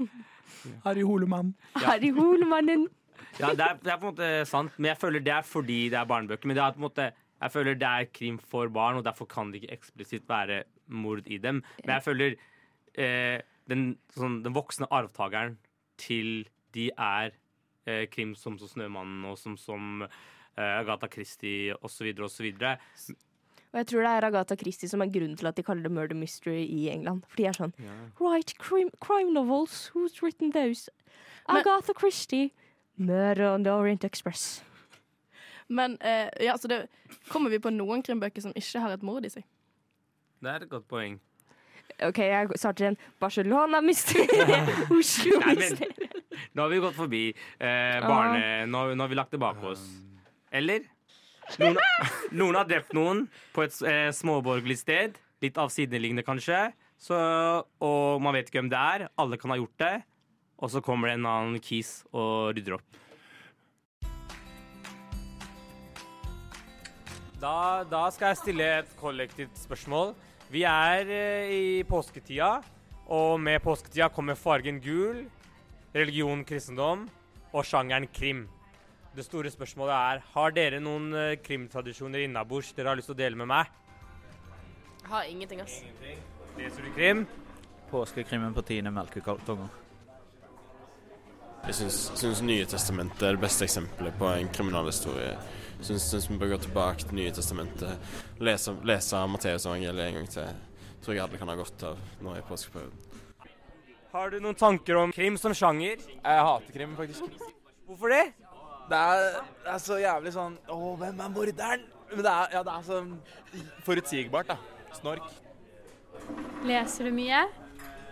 [0.85, 1.55] Harry Holemann.
[1.77, 2.87] Harry Holemannen.
[3.41, 5.79] Ja, det er, det er på en måte sant, men jeg føler det er fordi
[5.91, 6.47] det er barnebøker.
[6.47, 7.09] Men det er på en måte,
[7.43, 11.27] jeg føler det er krim for barn, og derfor kan det ikke eksplisitt være mord
[11.27, 11.63] i dem.
[11.83, 12.37] Men jeg føler
[12.95, 15.59] eh, den, sånn, den voksne arvtakeren
[16.01, 17.35] til de er
[17.87, 22.15] eh, krim som, som 'Snømannen' og som, som eh, Agatha Christie osv.
[22.15, 22.51] osv.
[23.75, 25.93] Og jeg tror det er Agatha Christie som er grunnen til at de kaller det
[25.93, 27.27] murder mystery i England.
[27.27, 27.75] For de er sånn
[28.21, 30.89] Right, crime, crime novels, who's written those?
[31.49, 32.53] Agatha Christie.
[32.97, 34.65] Murder on the Orient Express.
[35.69, 36.87] Men eh, ja, så det,
[37.29, 39.47] kommer vi på noen krimbøker som ikke har et mord i seg?
[40.45, 41.19] Det er et godt poeng.
[42.05, 44.71] OK, jeg starter en Barcelona-mysterium.
[44.99, 46.21] Oslo-mysterium.
[46.55, 48.65] Nå har vi gått forbi eh, barne...
[48.67, 49.83] Nå, nå har vi lagt det bak oss.
[50.55, 50.87] Eller?
[51.61, 51.79] Noen,
[52.33, 55.21] noen har drept noen på et eh, småborgerlig sted.
[55.45, 56.67] Litt avsideliggende, kanskje.
[57.01, 57.17] Så,
[57.85, 59.07] og man vet ikke hvem det er.
[59.21, 59.95] Alle kan ha gjort det.
[60.63, 63.01] Og så kommer det en annen kis og rydder opp.
[67.45, 70.15] Da, da skal jeg stille et kollektivt spørsmål.
[70.49, 72.63] Vi er eh, i påsketida,
[73.13, 75.25] og med påsketida kommer fargen gul,
[75.93, 77.05] religion kristendom
[77.53, 78.47] og sjangeren krim.
[79.15, 83.21] Det store spørsmålet er har dere noen eh, krimtradisjoner innabords dere har lyst til å
[83.21, 83.69] dele med meg.
[85.03, 85.83] Jeg har ingenting, ass.
[86.57, 87.27] Leser du krim?
[87.91, 89.84] Påskekrimmen på tiende melkekartonger.
[91.65, 95.31] Jeg syns, Nye testamentet er det beste eksempelet på en kriminalhistorie.
[95.79, 98.13] Jeg syns, syns vi bør gå tilbake til Nye testamentet,
[98.45, 100.51] lese, lese Matteusevangeliet en gang til.
[101.05, 103.01] Tror jeg alle kan ha godt av nå i påskeperioden.
[104.13, 106.05] Har du noen tanker om krim som sjanger?
[106.05, 107.49] Jeg hater krim, faktisk.
[107.89, 108.23] Hvorfor det?
[108.91, 111.85] Det er, det er så jævlig sånn Å, hvem er morderen?
[112.11, 113.01] Men det er, ja, det er så
[113.89, 114.91] forutsigbart, da.
[115.01, 115.33] Snork.
[116.69, 117.47] Leser du mye?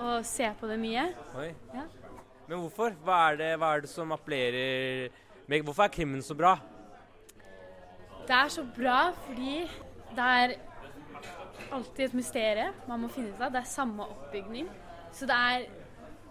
[0.00, 1.10] Og ser på det mye?
[1.38, 1.50] Oi.
[1.76, 1.84] Ja.
[2.48, 2.94] Men hvorfor?
[3.04, 5.20] Hva er det, hva er det som appellerer
[5.52, 6.56] Hvorfor er krimmen så bra?
[8.26, 9.66] Det er så bra fordi
[10.12, 10.54] det er
[11.72, 13.52] alltid et mysterium man må finne ut av.
[13.52, 14.70] Det er samme oppbygning.
[15.12, 15.66] Så det er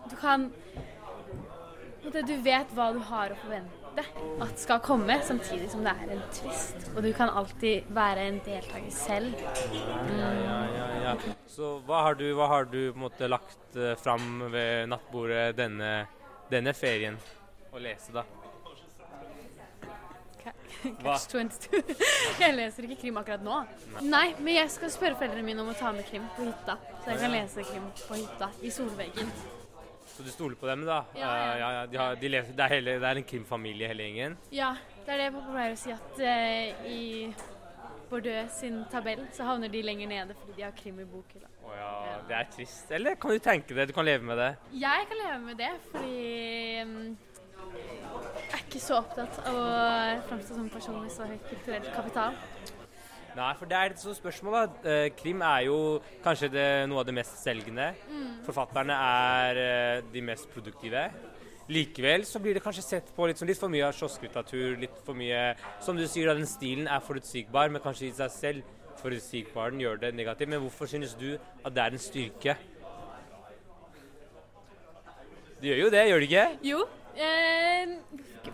[0.10, 0.50] Du kan
[2.02, 3.81] Du vet hva du har å forvente
[4.42, 6.90] at skal komme, samtidig som det er en twist.
[6.96, 9.36] Og du kan alltid være en deltaker selv.
[9.76, 11.16] Ja, ja, ja, ja.
[11.50, 15.92] Så hva har du, hva har du måte lagt eh, fram ved nattbordet denne,
[16.52, 17.20] denne ferien
[17.72, 18.26] å lese, da?
[20.42, 21.84] Catch 22.
[22.42, 23.60] Jeg leser ikke krim akkurat nå.
[24.02, 26.80] Nei, men jeg skal spørre foreldrene mine om å ta med krim på hytta.
[27.04, 29.30] Så jeg kan lese krim på hytta, i solveggen.
[30.12, 31.04] Så du stoler på dem, da?
[31.16, 31.30] Ja, ja.
[31.54, 34.08] Eh, ja, ja de har, de leser, det, er hele, det er en krimfamilie, hele
[34.08, 34.38] gjengen?
[34.52, 34.74] Ja,
[35.06, 37.02] det er det pappa pleier å si, at uh, i
[38.12, 41.48] Bordeaux sin tabell, så havner de lenger nede fordi de har krim i bokhylla.
[41.64, 42.92] Oh, ja, det er trist.
[42.92, 43.88] Eller kan du tenke det?
[43.88, 44.52] Du kan leve med det.
[44.76, 46.16] Jeg kan leve med det, fordi
[46.84, 46.98] um,
[47.72, 49.68] jeg er ikke så opptatt av å
[50.28, 52.36] framstå som person med så høy kulturell kapital.
[53.36, 54.90] Nei, for det er et sånt spørsmål, da.
[54.92, 55.78] Eh, Krim er jo
[56.24, 57.92] kanskje det, noe av det mest selgende.
[58.10, 58.42] Mm.
[58.48, 61.06] Forfatterne er eh, de mest produktive.
[61.72, 64.76] Likevel så blir det kanskje sett på litt, litt for mye av kiosklitteratur.
[64.82, 68.36] Litt for mye Som du sier, da, den stilen er forutsigbar, men kanskje i seg
[68.36, 70.52] selv forutsigbaren gjør det negativt.
[70.52, 72.58] Men hvorfor synes du at det er en styrke?
[75.62, 76.46] Det gjør jo det, gjør det ikke?
[76.66, 76.84] Jo,
[77.16, 77.96] eh,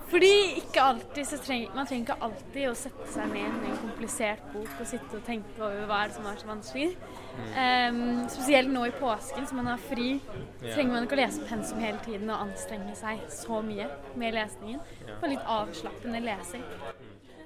[0.08, 3.80] fordi ikke alltid så trenger Man trenger ikke alltid å sette seg ned med en
[3.82, 6.88] komplisert bok og sitte og tenke over hva er det som er så vanskelig.
[7.38, 7.52] Mm.
[7.64, 8.00] Eh,
[8.34, 10.16] spesielt nå i påsken, som man har fri,
[10.64, 14.82] trenger man ikke å lese pensum hele tiden og anstrenge seg så mye med lesningen.
[15.08, 15.20] Ja.
[15.22, 16.66] Få litt avslappende lesing.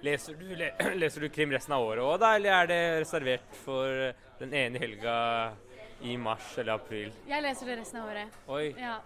[0.02, 0.72] Leser du, le,
[1.02, 2.36] leser du krim resten av året òg, da?
[2.38, 5.16] Eller er det reservert for den ene helga
[6.02, 7.12] i mars eller april?
[7.30, 8.42] Jeg leser det resten av året.
[8.50, 8.72] Oi.
[8.82, 8.98] Ja.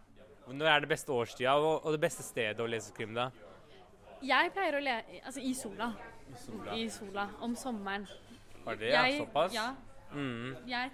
[0.47, 3.29] Når er det beste årstida og, det beste stedet å lese krim, da?
[4.25, 5.89] Jeg pleier å lese Altså i sola.
[6.29, 6.75] I sola.
[6.77, 7.25] I sola.
[7.41, 8.07] Om sommeren.
[8.65, 9.53] Var det ja, Jeg- såpass?
[9.53, 9.73] Ja.
[10.13, 10.55] Mm.
[10.67, 10.91] Jeg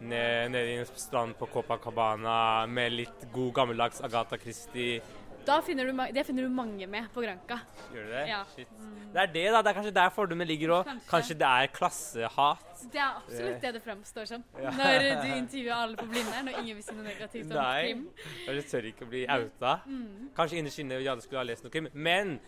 [0.00, 5.02] Ned, nede i en strand på Copacabana med litt god gammeldags Agatha Christie.
[5.44, 7.58] Da finner du, det finner du mange med på Granka.
[7.92, 8.22] Gjør du det?
[8.30, 8.38] Ja.
[8.54, 8.70] Shit.
[9.12, 9.60] Det er det, da.
[9.60, 10.88] Det er kanskje der fordommen ligger òg.
[10.88, 11.08] Kanskje.
[11.10, 12.84] Kanskje det er klassehat.
[12.92, 14.44] Det er absolutt det det fremstår som.
[14.62, 14.72] Ja.
[14.78, 17.82] Når du intervjuer alle på Blindern, og ingen vil si noe negativt om Nei.
[17.82, 18.06] krim.
[18.46, 19.74] Jeg tør ikke å bli outa.
[19.84, 20.30] Mm.
[20.38, 21.90] Kanskje innerst inne alle skulle ha lest noe krim.
[21.92, 22.38] Men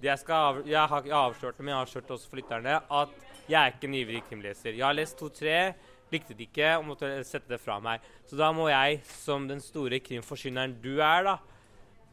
[0.00, 2.78] det jeg, av, jeg har ikke avslørt det, men jeg har avslørt også for lytterne,
[3.00, 3.12] at
[3.46, 4.72] jeg er ikke en ivrig krimleser.
[4.72, 5.58] Jeg har lest to-tre,
[6.12, 8.04] likte det ikke og måtte sette det fra meg.
[8.28, 11.36] Så da må jeg, som den store krimforsyneren du er, da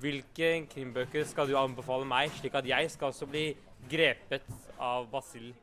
[0.04, 3.44] Hvilke krimbøker skal du anbefale meg, slik at jeg skal også bli
[3.88, 5.54] grepet av basillen?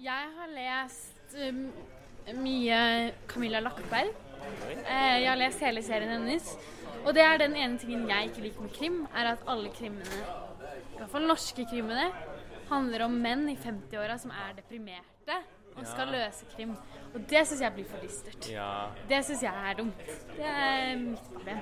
[0.00, 1.66] Jeg har lest um,
[2.40, 2.78] mye
[3.28, 4.08] Camilla Lackberg.
[4.40, 6.48] Eh, jeg har lest hele serien hennes.
[7.02, 10.24] Og det er den ene tingen jeg ikke liker med krim, er at alle krimene,
[10.94, 12.08] i hvert fall norske krimene,
[12.70, 15.42] handler om menn i 50-åra som er deprimerte
[15.76, 16.26] og skal Ja.
[16.26, 16.76] løse krim.
[17.14, 18.46] Og det syns jeg blir for dystert.
[18.50, 18.86] Ja.
[19.08, 19.98] Det syns jeg er dumt.
[20.36, 21.58] Det er mitt problem.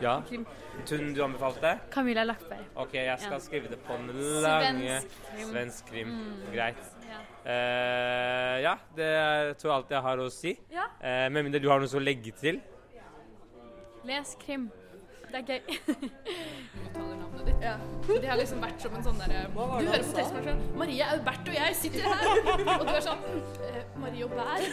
[0.00, 0.20] Ja.
[0.28, 0.46] Krim.
[0.86, 1.78] Tun, du anbefalte?
[1.90, 2.64] Camilla Lackberg.
[2.76, 3.38] OK, jeg skal Ja.
[3.38, 4.06] skrive det på den
[4.42, 5.00] lange
[5.44, 6.08] Svensk krim.
[6.08, 6.52] Mm.
[6.54, 6.76] Greit.
[7.06, 7.20] Ja.
[7.50, 10.58] Eh, ja, det er- tror jeg alt jeg har å si.
[10.72, 10.84] Ja.
[11.00, 12.60] Uh, med mindre du har noe å legge til.
[14.04, 14.70] Les krim.
[15.30, 17.12] Det er gøy.
[17.46, 17.62] ditt.
[17.64, 17.74] Ja.
[18.06, 21.48] De har liksom vært som en sånn derre Du hører på teksten sånn Marie Aubert
[21.50, 22.26] og jeg sitter her!
[22.76, 23.24] og du er sånn
[23.66, 24.66] eh, Marie Bær.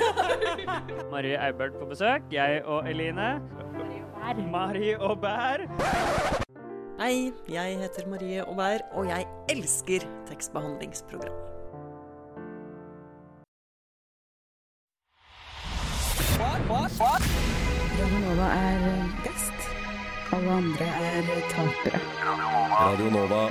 [1.14, 2.28] Marie Aubert på besøk.
[2.34, 3.30] Jeg og Eline.
[4.52, 5.66] Marie og Bær.
[7.00, 11.42] Hei, jeg heter Marie Aubert, og jeg elsker tekstbehandlingsprogram.
[16.70, 17.22] What,
[18.24, 19.23] Nova er best.
[20.34, 22.00] Alle andre er tapere.
[22.74, 23.42] Radio Nova.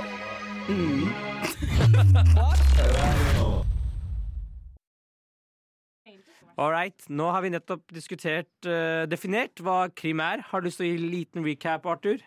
[6.57, 7.05] All right.
[7.07, 10.43] Nå har vi nettopp diskutert, uh, definert hva krim er.
[10.49, 12.19] Har du lyst til å gi en liten recap, Arthur?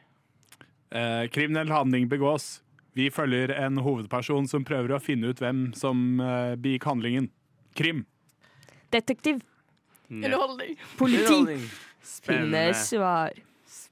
[0.88, 2.62] Uh, kriminell handling begås.
[2.96, 7.28] Vi følger en hovedperson som prøver å finne ut hvem som uh, begikk handlingen.
[7.76, 8.06] Krim.
[8.94, 9.44] Detektiv.
[10.08, 10.80] Underholdning.
[10.96, 11.60] Politi.
[12.00, 12.70] Spennende.
[12.72, 13.36] Finne svar.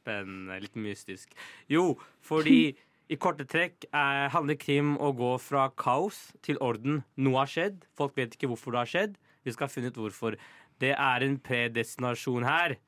[0.04, 0.60] Spennende.
[0.60, 1.32] Litt mystisk.
[1.72, 2.74] Jo, fordi
[3.12, 7.02] i korte trekk eh, handler krim å gå fra kaos til orden.
[7.20, 7.82] Noe har skjedd.
[7.96, 9.18] Folk vet ikke hvorfor det har skjedd.
[9.44, 10.38] Vi skal finne ut hvorfor.
[10.80, 12.78] Det er en predestinasjon her.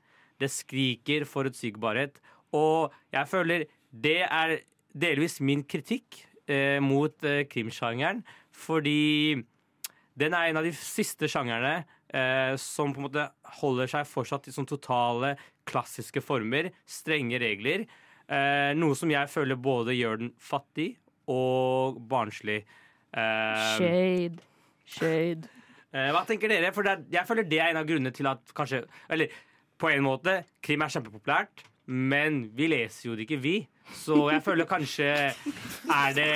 [0.40, 2.20] Det skriker forutsigbarhet.
[2.56, 4.58] Og jeg føler det er
[4.96, 8.24] delvis min kritikk eh, mot eh, krimsjangeren.
[8.56, 9.36] Fordi
[10.16, 11.82] den er en av de siste sjangerne
[12.14, 13.26] eh, som på en måte
[13.60, 15.34] holder seg fortsatt i sånn totale,
[15.66, 17.86] klassiske former, strenge regler.
[18.26, 20.94] Eh, noe som jeg føler både gjør den fattig
[21.30, 22.62] og barnslig.
[23.16, 24.42] Eh, Shade.
[24.86, 25.50] Shade.
[25.94, 26.72] Eh, hva tenker dere?
[26.74, 29.32] For det er, jeg føler det er en av grunnene til at kanskje Eller
[29.78, 33.56] på en måte, krim er kjempepopulært, men vi leser jo det ikke, vi.
[33.94, 36.30] Så jeg føler kanskje Er det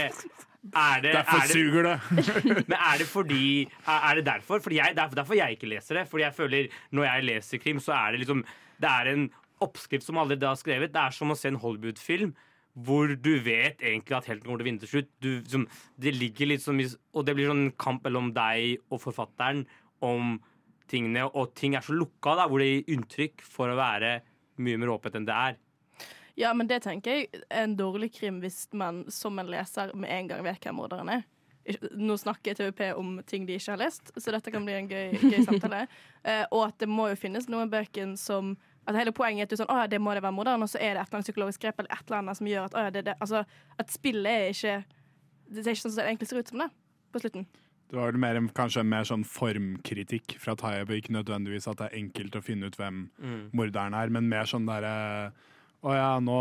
[0.60, 1.96] er det, Derfor er det, suger det.
[2.68, 3.44] men er det fordi
[3.86, 4.60] Er det derfor?
[4.60, 6.08] Fordi jeg, er derfor jeg ikke leser det.
[6.08, 8.44] Fordi jeg føler når jeg leser krim, så er det liksom
[8.80, 9.30] Det er en
[9.60, 10.92] oppskrift som alle har skrevet.
[10.92, 12.36] Det er som å se en Hollywood-film
[12.80, 15.08] hvor du vet egentlig at helten kommer til å vinne til slutt.
[15.20, 15.66] Du, som,
[16.00, 19.64] det ligger litt som Og det blir sånn kamp mellom deg og forfatteren
[20.06, 20.38] om
[20.90, 24.20] tingene, og ting er så lukka, da, hvor det gir inntrykk for å være
[24.60, 25.58] mye mer åpent enn det er.
[26.40, 30.10] Ja, men det tenker jeg er en dårlig krim hvis man som en leser med
[30.14, 31.26] en gang vet hvem morderen er.
[32.00, 35.12] Nå snakker TVP om ting de ikke har lest, så dette kan bli en gøy,
[35.20, 35.84] gøy samtale.
[36.20, 38.50] Eh, og at det må jo finnes noen bøker som
[38.88, 40.68] at Hele poenget er at du sånn, å, ja, det må det være moderne, og
[40.72, 42.74] så er det et eller annet psykologisk grep eller et eller annet som gjør at
[42.76, 43.14] å, ja, det, det.
[43.24, 43.42] Altså,
[43.80, 44.74] at spillet er ikke
[45.48, 46.68] Det er ikke sånn som det egentlig ser ut som det
[47.14, 47.46] på slutten.
[47.90, 51.96] Det var vel mer, kanskje mer sånn formkritikk fra Tayyip, ikke nødvendigvis at det er
[52.00, 53.40] enkelt å finne ut hvem Mm.
[53.56, 55.32] morderen er, men mer sånn derre
[55.80, 56.38] Å ja, nå,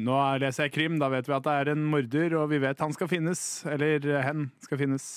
[0.00, 2.80] nå leser jeg krim, da vet vi at det er en morder, og vi vet
[2.80, 3.40] han skal finnes.
[3.68, 5.08] Eller hen skal finnes.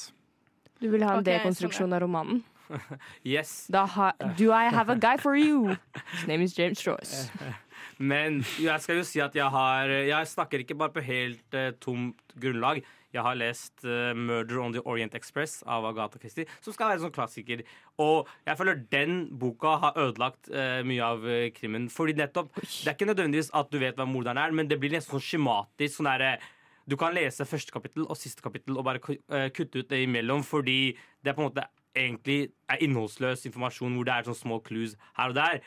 [0.79, 2.41] Du vil ha en Ok, sånn, dekonstruksjon av romanen?
[3.25, 3.65] Yes.
[3.73, 5.75] Da ha, do I have a guy for you?
[6.11, 7.31] His name is James Joyce.
[8.11, 11.71] Men jeg skal jo si at jeg har Jeg snakker ikke bare på helt uh,
[11.81, 12.83] tomt grunnlag.
[13.13, 16.99] Jeg har lest uh, 'Murder on the Orient Express' av Agatha Christie, som skal være
[16.99, 17.63] en sånn klassiker.
[17.97, 21.89] Og jeg føler den boka har ødelagt uh, mye av uh, krimmen.
[21.89, 24.93] Fordi nettopp Det er ikke nødvendigvis at du vet hva morderen er, men det blir
[24.93, 25.97] nesten sånn skjematisk.
[25.97, 26.45] Sånn der,
[26.89, 30.95] du kan lese første kapittel og siste kapittel og bare kutte ut det imellom, fordi
[31.21, 31.65] det er på en måte
[31.97, 35.61] egentlig er innholdsløs informasjon hvor det er sånne små clues her og der.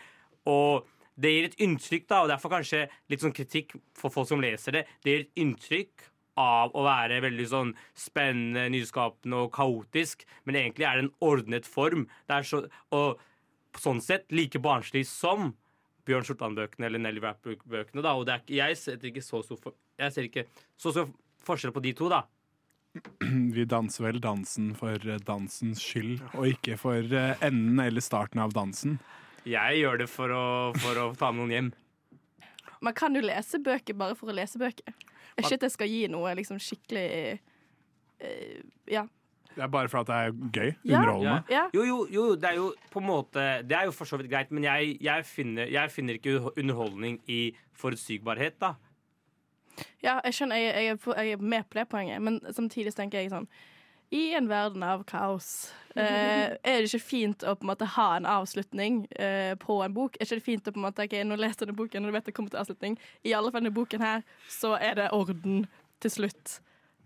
[0.50, 0.88] Og
[1.22, 4.78] det gir et inntrykk, da, og derfor kanskje litt sånn kritikk for folk som leser
[4.78, 4.86] det.
[5.04, 6.08] Det gir et inntrykk
[6.40, 11.68] av å være veldig sånn spennende, nyskapende og kaotisk, men egentlig er det en ordnet
[11.68, 12.06] form.
[12.28, 12.62] Det er så,
[12.94, 13.20] og
[13.72, 15.52] på sånn sett like barnslig som
[16.08, 18.02] Bjørn Skjortland-bøkene eller Nelly Rapp-bøkene.
[18.02, 21.12] da, og det er, Jeg ser ikke så stor for, jeg ser ikke så stor
[21.46, 22.24] forskjell på de to, da.
[23.56, 28.42] Vi danser vel dansen for eh, dansens skyld, og ikke for eh, enden eller starten
[28.42, 28.98] av dansen.
[29.48, 30.44] Jeg gjør det for å,
[30.78, 31.70] for å ta med noen hjem.
[32.82, 34.94] Man kan jo lese bøker bare for å lese bøker.
[35.38, 37.08] Ikke at jeg skal gi noe liksom skikkelig
[38.20, 39.06] eh, Ja.
[39.52, 40.70] Det er bare for at det er gøy.
[40.84, 41.00] Ja.
[41.00, 41.42] Underholdende.
[41.52, 41.66] Ja.
[41.74, 44.30] Jo, jo, jo, det er jo på en måte Det er jo for så vidt
[44.32, 47.42] greit, men jeg, jeg, finner, jeg finner ikke underholdning i
[47.76, 48.74] forutsigbarhet, da.
[50.02, 53.20] Ja, jeg skjønner, jeg, jeg, er jeg er med på det poenget, men samtidig tenker
[53.20, 53.48] jeg sånn
[54.12, 58.08] I en verden av kaos, eh, er det ikke fint å på en måte ha
[58.18, 60.18] en avslutning eh, på en bok?
[60.20, 62.18] Er det ikke fint å på en måte, ok, nå leser du boken, og du
[62.18, 62.98] vet det kommer til avslutning?
[63.24, 65.64] I alle fall denne boken her, så er det orden
[66.04, 66.58] til slutt.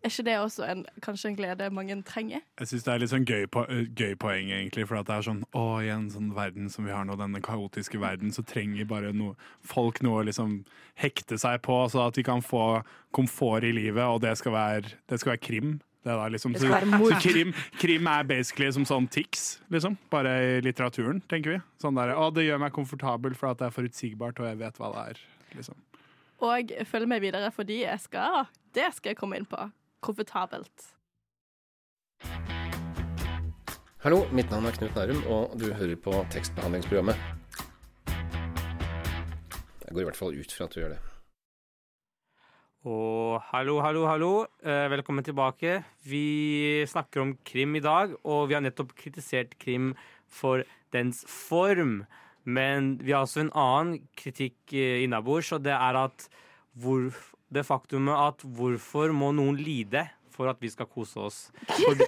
[0.02, 2.42] Er ikke det også en, kanskje en glede mange trenger?
[2.58, 4.84] Jeg syns det er litt sånn gøy, po øh, gøy poeng, egentlig.
[4.90, 7.42] For at det er sånn Å, i en sånn verden som vi har nå, denne
[7.42, 10.60] kaotiske verden, så trenger bare noe, folk noe å liksom
[10.98, 12.82] hekte seg på, så at de kan få
[13.14, 15.76] komfort i livet, og det skal være, det skal være krim.
[16.06, 16.68] Det, der, liksom, Det så,
[17.10, 19.96] så krim, krim er basically som sånn Tix, liksom.
[20.12, 21.58] Bare i litteraturen, tenker vi.
[21.82, 24.78] Sånn der, Å, det gjør meg komfortabel for at det er forutsigbart, og jeg vet
[24.78, 25.24] hva det er.
[25.58, 25.80] Liksom.
[26.46, 28.46] Og følg med videre, fordi jeg skal,
[28.78, 29.58] det skal jeg komme inn på.
[30.06, 30.92] Komfortabelt.
[34.06, 37.18] Hallo, mitt navn er Knut Nærum, og du hører på tekstbehandlingsprogrammet.
[39.82, 41.02] Jeg går i hvert fall ut fra at du gjør det.
[42.86, 44.32] Og hallo, hallo, hallo.
[44.62, 45.80] Eh, velkommen tilbake.
[46.06, 49.88] Vi snakker om krim i dag, og vi har nettopp kritisert krim
[50.30, 50.62] for
[50.94, 52.04] dens form.
[52.46, 56.28] Men vi har også en annen kritikk eh, innabords, og det er at
[56.78, 57.10] hvor,
[57.50, 61.40] det faktumet at hvorfor må noen lide for at vi skal kose oss?
[61.66, 61.98] For,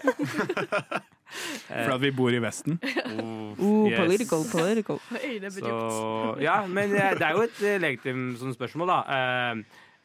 [1.69, 2.79] For at vi bor i Vesten.
[3.19, 5.03] Ooh, political, political.
[5.19, 9.59] Oi, det blir Så, ja, men eh, det er jo et legitimt sånn spørsmål, da.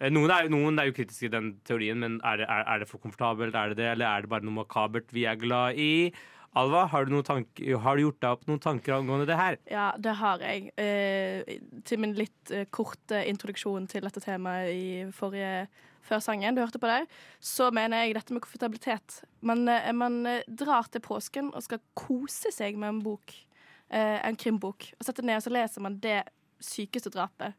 [0.03, 2.83] Eh, Noen er, noen er jo kritiske i den teorien, men er det, er, er
[2.83, 3.55] det for komfortabelt?
[3.55, 6.11] Er det det, eller er det bare noe makabert vi er glad i?
[6.59, 9.55] Alva, har du, noen tank, har du gjort deg opp noen tanker angående det her?
[9.71, 10.67] Ja, det har jeg.
[10.77, 11.55] Eh,
[11.87, 14.85] til min litt eh, korte introduksjon til dette temaet i
[15.15, 15.65] forrige
[16.03, 17.07] før sangen du hørte på der,
[17.41, 19.21] så mener jeg dette med komfortabilitet.
[19.41, 23.33] Man, eh, man drar til påsken og skal kose seg med en bok,
[23.89, 26.19] eh, en krimbok, og setter ned og så leser man det
[26.61, 27.55] sykeste drapet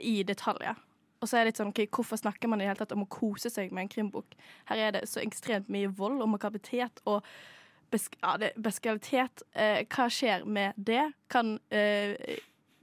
[0.00, 0.78] i detaljer.
[1.18, 3.04] Og så er det litt sånn, ok, Hvorfor snakker man i det hele tatt om
[3.04, 4.36] å kose seg med en krimbok?
[4.70, 7.26] Her er det så ekstremt mye vold og makabilitet og
[7.90, 9.42] besk ja, det, bestialitet.
[9.52, 11.02] Eh, hva skjer med det?
[11.32, 12.14] Kan, eh,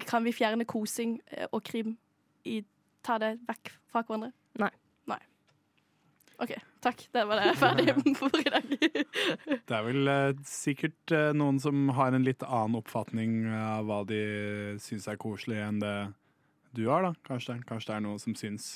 [0.05, 1.95] kan vi fjerne kosing eh, og krim?
[2.45, 2.59] I,
[3.05, 4.33] ta det vekk fra hverandre?
[4.61, 4.71] Nei.
[5.09, 5.19] Nei.
[6.43, 6.51] OK,
[6.83, 7.05] takk.
[7.15, 7.55] Det var det.
[7.61, 8.75] Ferdig for i dag.
[8.75, 14.03] Det er vel eh, sikkert eh, noen som har en litt annen oppfatning av hva
[14.09, 14.21] de
[14.83, 15.95] syns er koselig, enn det
[16.75, 17.13] du har, da.
[17.27, 18.67] Kanskje, kanskje det er noen som syns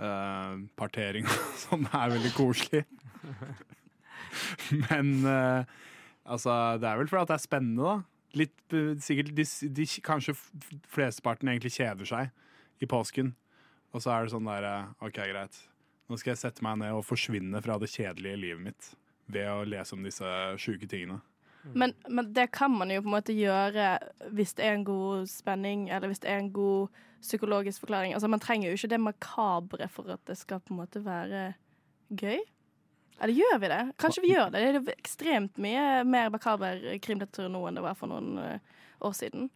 [0.00, 2.84] uh, partering og sånn er veldig koselig.
[4.84, 5.62] Men uh,
[6.24, 8.14] altså, det er vel fordi det er spennende, da.
[8.36, 10.34] Litt, eh, sikkert de, de, Kanskje
[10.92, 13.32] flesteparten egentlig kjeder seg i påsken.
[13.96, 14.66] Og så er det sånn der
[15.00, 15.56] OK, greit.
[16.08, 18.90] Nå skal jeg sette meg ned og forsvinne fra det kjedelige livet mitt
[19.32, 20.28] ved å lese om disse
[20.60, 21.18] sjuke tingene.
[21.62, 23.98] Men, men det kan man jo på en måte gjøre
[24.34, 26.88] hvis det er en god spenning, eller hvis det er en god
[27.20, 28.14] psykologisk forklaring.
[28.14, 31.52] Altså Man trenger jo ikke det makabre for at det skal på en måte være
[32.08, 32.38] gøy.
[33.18, 33.80] Eller gjør vi det?
[33.98, 34.62] Kanskje vi gjør det.
[34.62, 39.16] Det er ekstremt mye mer makaber krimlitteratur nå enn det var for noen eh, år
[39.18, 39.50] siden.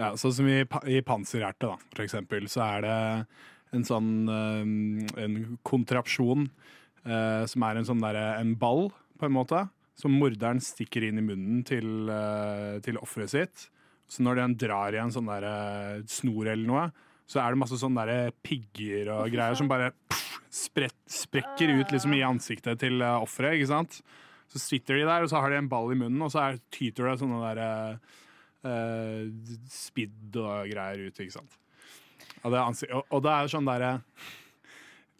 [0.00, 2.96] Ja, sånn som i, i 'Panserhjertet', da, for eksempel, så er det
[3.76, 6.48] en sånn eh, en kontrapsjon
[7.04, 8.88] eh, som er en sånn derre en ball,
[9.20, 9.66] på en måte,
[10.00, 13.68] som morderen stikker inn i munnen til, uh, til offeret sitt.
[14.10, 16.88] Så når den drar i en sånn der snor eller noe,
[17.30, 21.92] så er det masse sånne der pigger og greier som bare pff, sprett, sprekker ut
[21.94, 24.00] liksom i ansiktet til uh, offeret, ikke sant?
[24.50, 26.58] Så sitter de der, og så har de en ball i munnen, og så er,
[26.74, 28.00] tyter det sånne der,
[28.66, 31.54] uh, spidd og greier ut, ikke sant.
[32.42, 33.92] Og det er, og, og det er sånn derre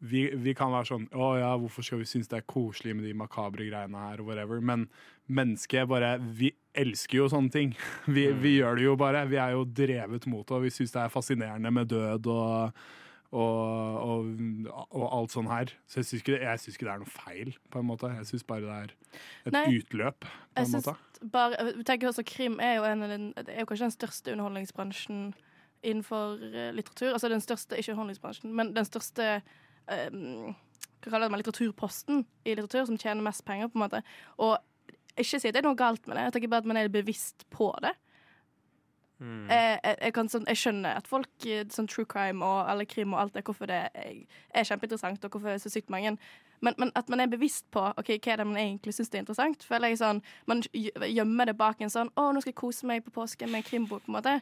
[0.00, 3.04] vi, vi kan være sånn Å ja, hvorfor skal vi synes det er koselig med
[3.04, 4.62] de makabre greiene her, og whatever.
[4.64, 4.86] Men
[5.28, 7.74] mennesket bare Vi elsker jo sånne ting.
[8.14, 9.26] Vi, vi gjør det jo bare.
[9.28, 12.80] Vi er jo drevet mot det, og vi syns det er fascinerende med død og
[13.30, 15.70] og, og, og alt sånn her.
[15.86, 18.10] Så jeg syns ikke, synes ikke det er noe feil, på en måte.
[18.16, 18.94] Jeg syns bare det er
[19.46, 19.62] et Nei.
[19.78, 21.28] utløp, på en synes måte.
[21.30, 25.22] bare, tenker også Krim er jo, en er jo kanskje den største underholdningsbransjen
[25.86, 27.12] innenfor eh, litteratur.
[27.14, 29.30] Altså den største, ikke underholdningsbransjen, men den største
[29.90, 30.52] eh,
[31.00, 34.02] hva kaller det, litteraturposten i litteratur, som tjener mest penger, på en måte.
[34.38, 34.58] Og
[35.16, 36.92] ikke si at det er noe galt med det, jeg tenker bare at man er
[36.92, 37.94] bevisst på det.
[39.20, 39.50] Mm.
[39.50, 42.88] Jeg, jeg, jeg, kan sånn, jeg skjønner at folk, eh, sånn true crime og, eller
[42.88, 44.14] krim og alt det, hvorfor det er,
[44.56, 46.14] er kjempeinteressant, og hvorfor det er så sykt mange.
[46.64, 49.22] Men, men at man er bevisst på ok, hva er det man egentlig syns er
[49.22, 49.64] interessant.
[49.64, 53.04] Føler jeg sånn, Man gjemmer det bak en sånn 'Å, nå skal jeg kose meg
[53.04, 54.34] på påske med en krimbok', på en måte.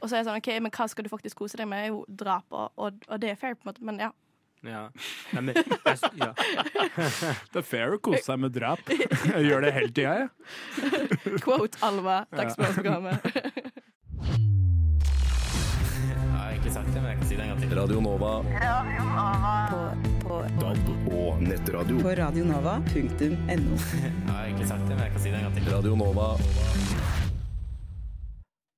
[0.00, 1.80] Og så er det sånn OK, men hva skal du faktisk kose deg med?
[1.80, 3.84] Det er jo drap, og, og, og det er fair, på en måte.
[3.84, 4.12] Men ja.
[4.66, 4.88] Ja.
[5.32, 6.32] Nei, men, jeg, ja.
[7.52, 8.82] Det er fair å kose seg med drap.
[8.90, 10.28] Jeg gjør det hele tida, jeg.
[11.44, 13.22] Quote Alva, dagsprogrammet.
[16.08, 17.72] Jeg har egentlig sagt det, men jeg kan si det en gang til.
[17.76, 18.30] Radio Nova.
[19.68, 19.80] På,
[20.24, 21.98] på, DAB og nettradio.
[22.02, 22.96] på radionova.no.
[22.96, 25.70] Jeg har egentlig sagt det, men jeg kan si det en gang til.
[25.74, 26.28] Radio Nova.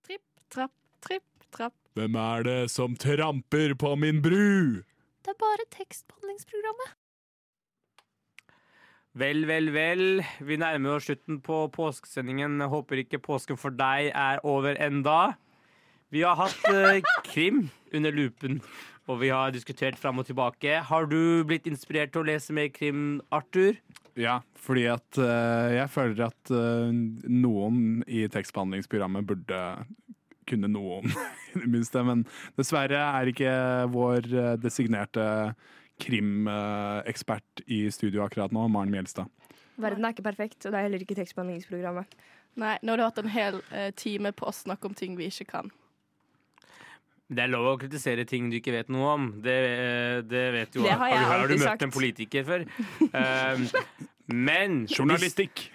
[0.08, 0.74] Tripp, trapp,
[1.06, 1.76] tripp, trapp.
[1.98, 4.82] Hvem er det som tramper på min bru?
[5.20, 6.96] Det er bare tekstbehandlingsprogrammet.
[9.20, 10.22] Vel, vel, vel.
[10.46, 12.60] Vi nærmer oss slutten på påskesendingen.
[12.62, 15.34] Jeg Håper ikke påsken for deg er over enda.
[16.14, 18.60] Vi har hatt eh, krim under lupen,
[19.10, 20.80] og vi har diskutert fram og tilbake.
[20.86, 23.78] Har du blitt inspirert til å lese mer krim, Arthur?
[24.18, 26.90] Ja, fordi at eh, jeg føler at eh,
[27.30, 29.60] noen i tekstbehandlingsprogrammet burde
[30.50, 31.12] kunne noe om,
[31.54, 32.02] i det minste.
[32.06, 32.24] Men
[32.58, 33.54] dessverre er ikke
[33.94, 35.26] vår eh, designerte
[36.00, 39.28] krimekspert i studio akkurat nå, Maren Mjelstad.
[39.80, 42.16] Verden er ikke perfekt, og det er heller ikke tekstbehandlingsprogrammet.
[42.60, 45.28] Nei, nå har du hatt en hel eh, time på å snakke om ting vi
[45.30, 45.70] ikke kan.
[47.30, 49.26] Det er lov å kritisere ting du ikke vet noe om.
[49.44, 51.84] Det, eh, det vet jo Det har jeg du, har du møtt sagt.
[51.86, 52.64] en politiker før?
[53.12, 53.68] Um,
[54.32, 55.68] men Journalistikk.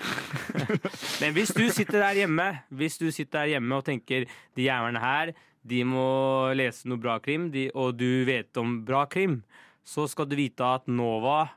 [1.22, 4.26] Men hvis du sitter der hjemme Hvis du sitter der hjemme og tenker
[4.56, 5.34] de jævlene her,
[5.66, 9.40] de må lese noe bra krim, de, og du vet om bra krim,
[9.86, 11.48] så skal du vite at Nova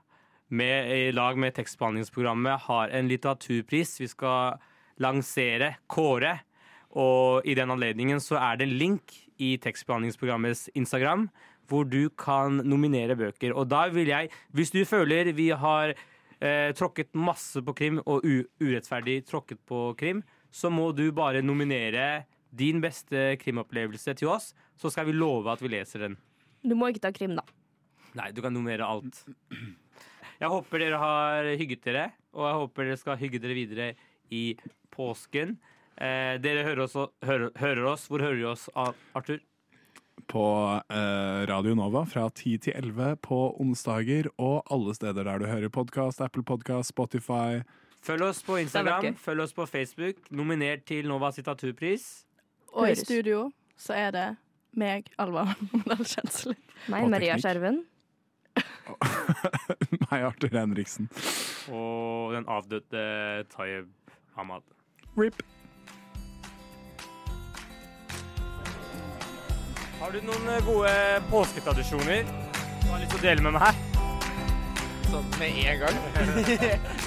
[0.49, 4.57] med, i lag med tekstbehandlingsprogrammet har en litteraturpris vi skal
[5.03, 6.39] lansere, kåre.
[6.97, 11.29] Og i den anledningen så er det en link i tekstbehandlingsprogrammets Instagram
[11.69, 13.53] hvor du kan nominere bøker.
[13.53, 15.93] Og da vil jeg, hvis du føler vi har
[16.41, 22.27] eh, tråkket masse på krim og urettferdig tråkket på krim, så må du bare nominere
[22.51, 26.17] din beste krimopplevelse til oss, så skal vi love at vi leser den.
[26.65, 27.45] Du må ikke ta krim, da.
[28.17, 29.21] Nei, du kan nominere alt.
[30.39, 33.89] Jeg håper dere har hygget dere, og jeg håper dere skal hygge dere videre
[34.31, 34.43] i
[34.95, 35.57] påsken.
[35.99, 36.95] Eh, dere hører oss,
[37.27, 38.07] hører, hører oss.
[38.07, 39.41] Hvor hører vi oss, Arthur?
[40.27, 45.47] På eh, Radio Nova fra 10 til 11 på onsdager, og alle steder der du
[45.47, 46.21] hører podkast.
[46.21, 47.63] Apple Podcast, Spotify.
[48.03, 50.31] Følg oss på Instagram, følg oss på Facebook.
[50.31, 52.25] Nominert til Novas litteraturpris.
[52.73, 54.27] Og i studio så er det
[54.79, 56.57] meg, Alva Mondal Kjensli.
[56.93, 57.39] Meg, Maria.
[57.41, 57.85] Skjerven.
[60.09, 61.11] Meg, Arthur Henriksen.
[61.71, 63.93] Og den avdøde Tayeb
[64.37, 64.63] Ahmad.
[65.19, 65.43] RIP.
[69.99, 70.91] Har du noen eh, gode
[71.31, 73.81] påsketradisjoner du har lyst til å dele med meg her?
[75.09, 75.99] Sånn med en gang.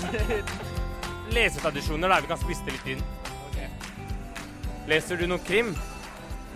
[1.36, 3.04] Lesetradisjoner, der Vi kan spisse litt inn.
[4.90, 5.72] Leser du noe krim?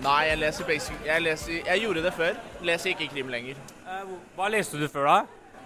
[0.03, 2.37] Nei, jeg leser jeg, leser, jeg gjorde det før.
[2.67, 3.61] Leser ikke krim lenger.
[4.35, 5.17] Hva leste du før, da?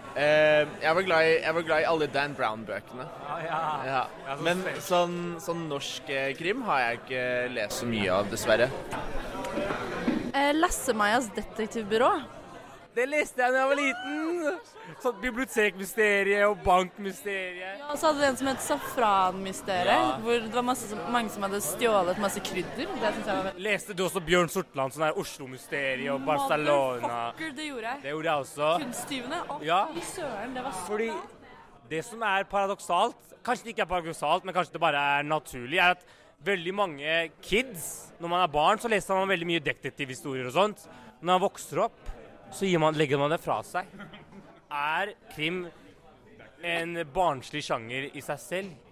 [0.09, 3.07] Uh, jeg, var glad i, jeg var glad i alle Dan Brown-bøkene.
[3.25, 4.03] Ah, Ja.
[4.27, 8.69] Ja, Men sånn, sånn norsk eh, krim har jeg ikke lest så mye av, dessverre.
[10.33, 12.11] Eh, Lasse-Majas detektivbyrå.
[12.95, 14.59] Det leste jeg da jeg var liten.
[14.99, 17.77] Sånn bibliotekmysteriet og bankmysteriet.
[17.79, 20.17] Ja, og så hadde vi en som het Safranmysteriet, Ja.
[20.23, 22.87] hvor det var masse, mange som hadde stjålet masse krydder.
[22.89, 27.31] Det synes jeg var veldig Leste du også Bjørn Sortland, sånn der Oslo-mysteriet og Barcelona?
[27.31, 28.01] Motherfucker, det gjorde jeg.
[28.01, 28.79] Det gjorde jeg også.
[28.83, 29.39] Kunsttyvene.
[29.47, 29.85] Å, Ja.
[29.93, 31.13] fy søren, det var så Fordi
[31.89, 35.77] det som er paradoksalt, kanskje det ikke er paradoksalt, men kanskje det bare er naturlig,
[35.79, 36.03] er at
[36.45, 40.85] veldig mange kids, når man er barn, så leser man veldig mye detektivhistorier og sånt.
[41.19, 41.99] Når man vokser opp,
[42.55, 43.89] så man, legger man det fra seg.
[44.69, 45.65] Er krim
[46.65, 48.89] en barnslig sjanger i seg selv?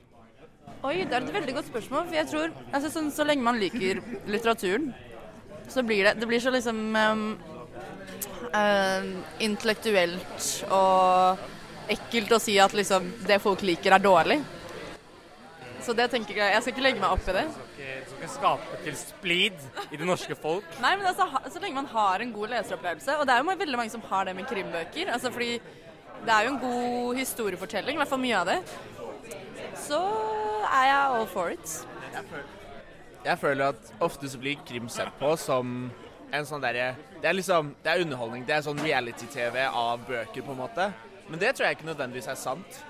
[0.86, 2.08] Oi, det er et veldig godt spørsmål.
[2.10, 4.92] For jeg tror altså, sånn, Så lenge man liker litteraturen,
[5.72, 7.24] så blir det Det blir så liksom um,
[8.52, 9.10] um,
[9.44, 11.48] intellektuelt og
[11.92, 14.42] ekkelt å si at liksom det folk liker, er dårlig.
[15.88, 17.46] Så det tenker jeg Jeg skal ikke legge meg opp i det.
[17.48, 20.80] Du skal ikke skape til splid i det norske folk.
[20.84, 23.80] Nei, men altså, så lenge man har en god leseropplevelse, og det er jo veldig
[23.80, 25.54] mange som har det med krimbøker, altså fordi
[26.26, 28.58] det er jo en god historiefortelling, i hvert fall mye av det,
[29.80, 30.00] så
[30.74, 31.76] er jeg all for it.
[33.24, 35.92] Jeg føler at ofte så blir krim sett på som
[36.34, 36.90] en sånn derre
[37.22, 38.44] Det er liksom Det er underholdning.
[38.48, 40.90] Det er sånn reality-TV av bøker, på en måte.
[41.30, 42.82] Men det tror jeg ikke nødvendigvis er sant.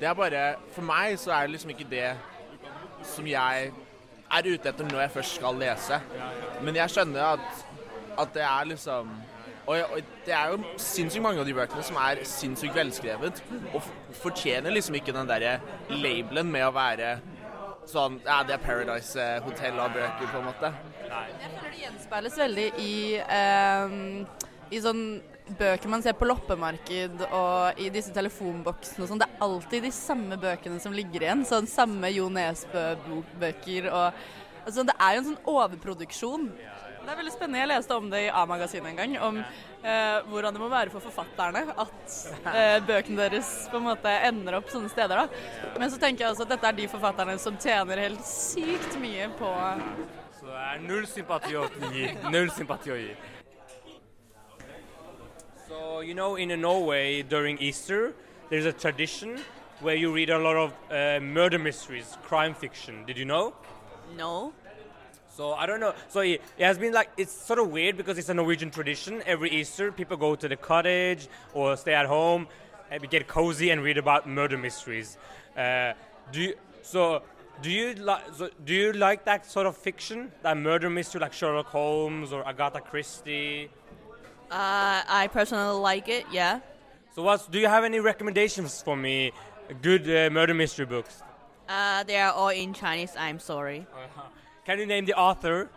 [0.00, 2.08] Det er bare For meg så er det liksom ikke det
[3.10, 3.70] som jeg
[4.26, 6.00] er ute etter når jeg først skal lese.
[6.64, 7.64] Men jeg skjønner at,
[8.18, 9.14] at det er liksom
[9.66, 13.40] og, og det er jo sinnssykt mange av de bøkene som er sinnssykt velskrevet,
[13.74, 15.56] og fortjener liksom ikke den derre
[15.90, 17.16] labelen med å være
[17.90, 20.70] sånn Ja, det er Paradise eh, Hotel av bøker, på en måte.
[21.06, 23.96] Jeg føler det gjenspeiles veldig i, eh,
[24.70, 25.02] i sånn
[25.58, 29.22] bøker man ser på loppemarked og i disse telefonboksene og sånn.
[29.22, 31.44] Det er alltid de samme bøkene som ligger igjen.
[31.46, 34.26] Sånn samme Jo Nesbø-bøker og
[34.66, 36.46] Altså, det er jo en sånn overproduksjon.
[37.06, 37.60] Det er veldig spennende.
[37.60, 41.04] Jeg leste om det i A-magasinet en gang, om eh, hvordan det må være for
[41.04, 42.16] forfatterne at
[42.50, 45.22] eh, bøkene deres på en måte ender opp sånne steder.
[45.22, 45.70] da.
[45.78, 49.30] Men så tenker jeg også at dette er de forfatterne som tjener helt sykt mye
[49.38, 49.54] på
[50.40, 52.10] Så det er null sympati å gi.
[52.34, 53.14] Null sympati å gi.
[55.68, 58.14] So, you know, in Norway during Easter,
[58.50, 59.40] there's a tradition
[59.80, 63.04] where you read a lot of uh, murder mysteries, crime fiction.
[63.04, 63.52] Did you know?
[64.16, 64.52] No.
[65.36, 65.92] So I don't know.
[66.08, 69.22] So it, it has been like it's sort of weird because it's a Norwegian tradition.
[69.26, 72.46] Every Easter, people go to the cottage or stay at home
[72.90, 75.18] and get cozy and read about murder mysteries.
[75.56, 75.94] Uh,
[76.30, 77.22] do you, so?
[77.60, 78.22] Do you like?
[78.34, 82.46] So do you like that sort of fiction, that murder mystery, like Sherlock Holmes or
[82.46, 83.70] Agatha Christie?
[84.50, 86.60] Uh, I personally like it, yeah.
[87.14, 89.32] So what Do you have any recommendations for me?
[89.82, 91.22] Good uh, murder mystery books.
[91.68, 93.86] Uh, they are all in Chinese, I'm sorry.
[94.64, 95.68] Can you name the author?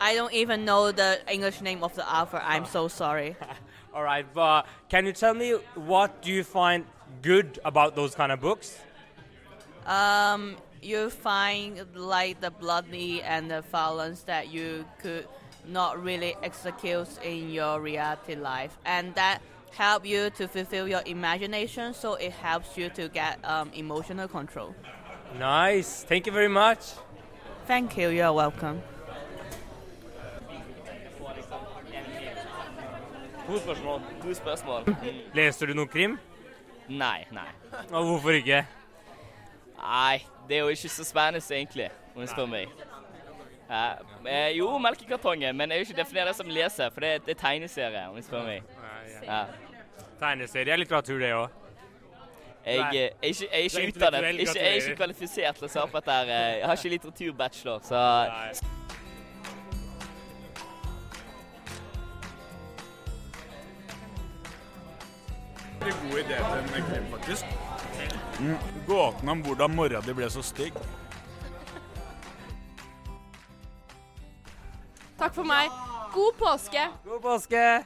[0.00, 3.36] I don't even know the English name of the author, I'm so sorry.
[3.94, 6.86] All right, but can you tell me what do you find
[7.20, 8.78] good about those kind of books?
[9.86, 15.28] Um, you find like the bloody and the violence that you could
[15.66, 19.40] not really execute in your reality life, and that
[19.76, 21.94] help you to fulfill your imagination.
[21.94, 24.74] So it helps you to get um, emotional control.
[25.38, 26.04] Nice.
[26.04, 26.78] Thank you very much.
[27.66, 28.10] Thank you.
[28.10, 28.82] You're welcome.
[33.46, 34.00] To spørsmål.
[34.22, 34.96] To spørsmål.
[35.34, 36.18] Leser du noe krim?
[36.88, 37.48] Nei, nei.
[37.90, 38.66] Og hvorfor ikke?
[39.82, 42.68] Nei, det er jo ikke så spennende egentlig, om du spør meg.
[43.72, 43.92] Eh,
[44.26, 47.40] eh, jo, melkekartongen, men jeg vil ikke definere det som leser, for det, det er
[47.40, 48.66] tegneserie, om du spør meg.
[49.24, 49.46] Ja.
[50.20, 51.48] Tegneserie er litteratur, det òg.
[52.66, 55.56] Jeg, eh, jeg, er ikke, jeg er er ikke utdannet, Jeg, jeg er ikke kvalifisert
[55.56, 56.12] til å svare på dette.
[56.12, 58.02] her, eh, Jeg har ikke litteraturbachelor, så
[65.82, 67.44] Veldig god idé til en krim, faktisk.
[68.40, 68.58] Mm.
[68.86, 70.76] Gåten om hvordan mora di ble så stygg.
[75.22, 75.70] Takk for meg.
[76.10, 76.88] God påske.
[77.06, 77.84] God påske.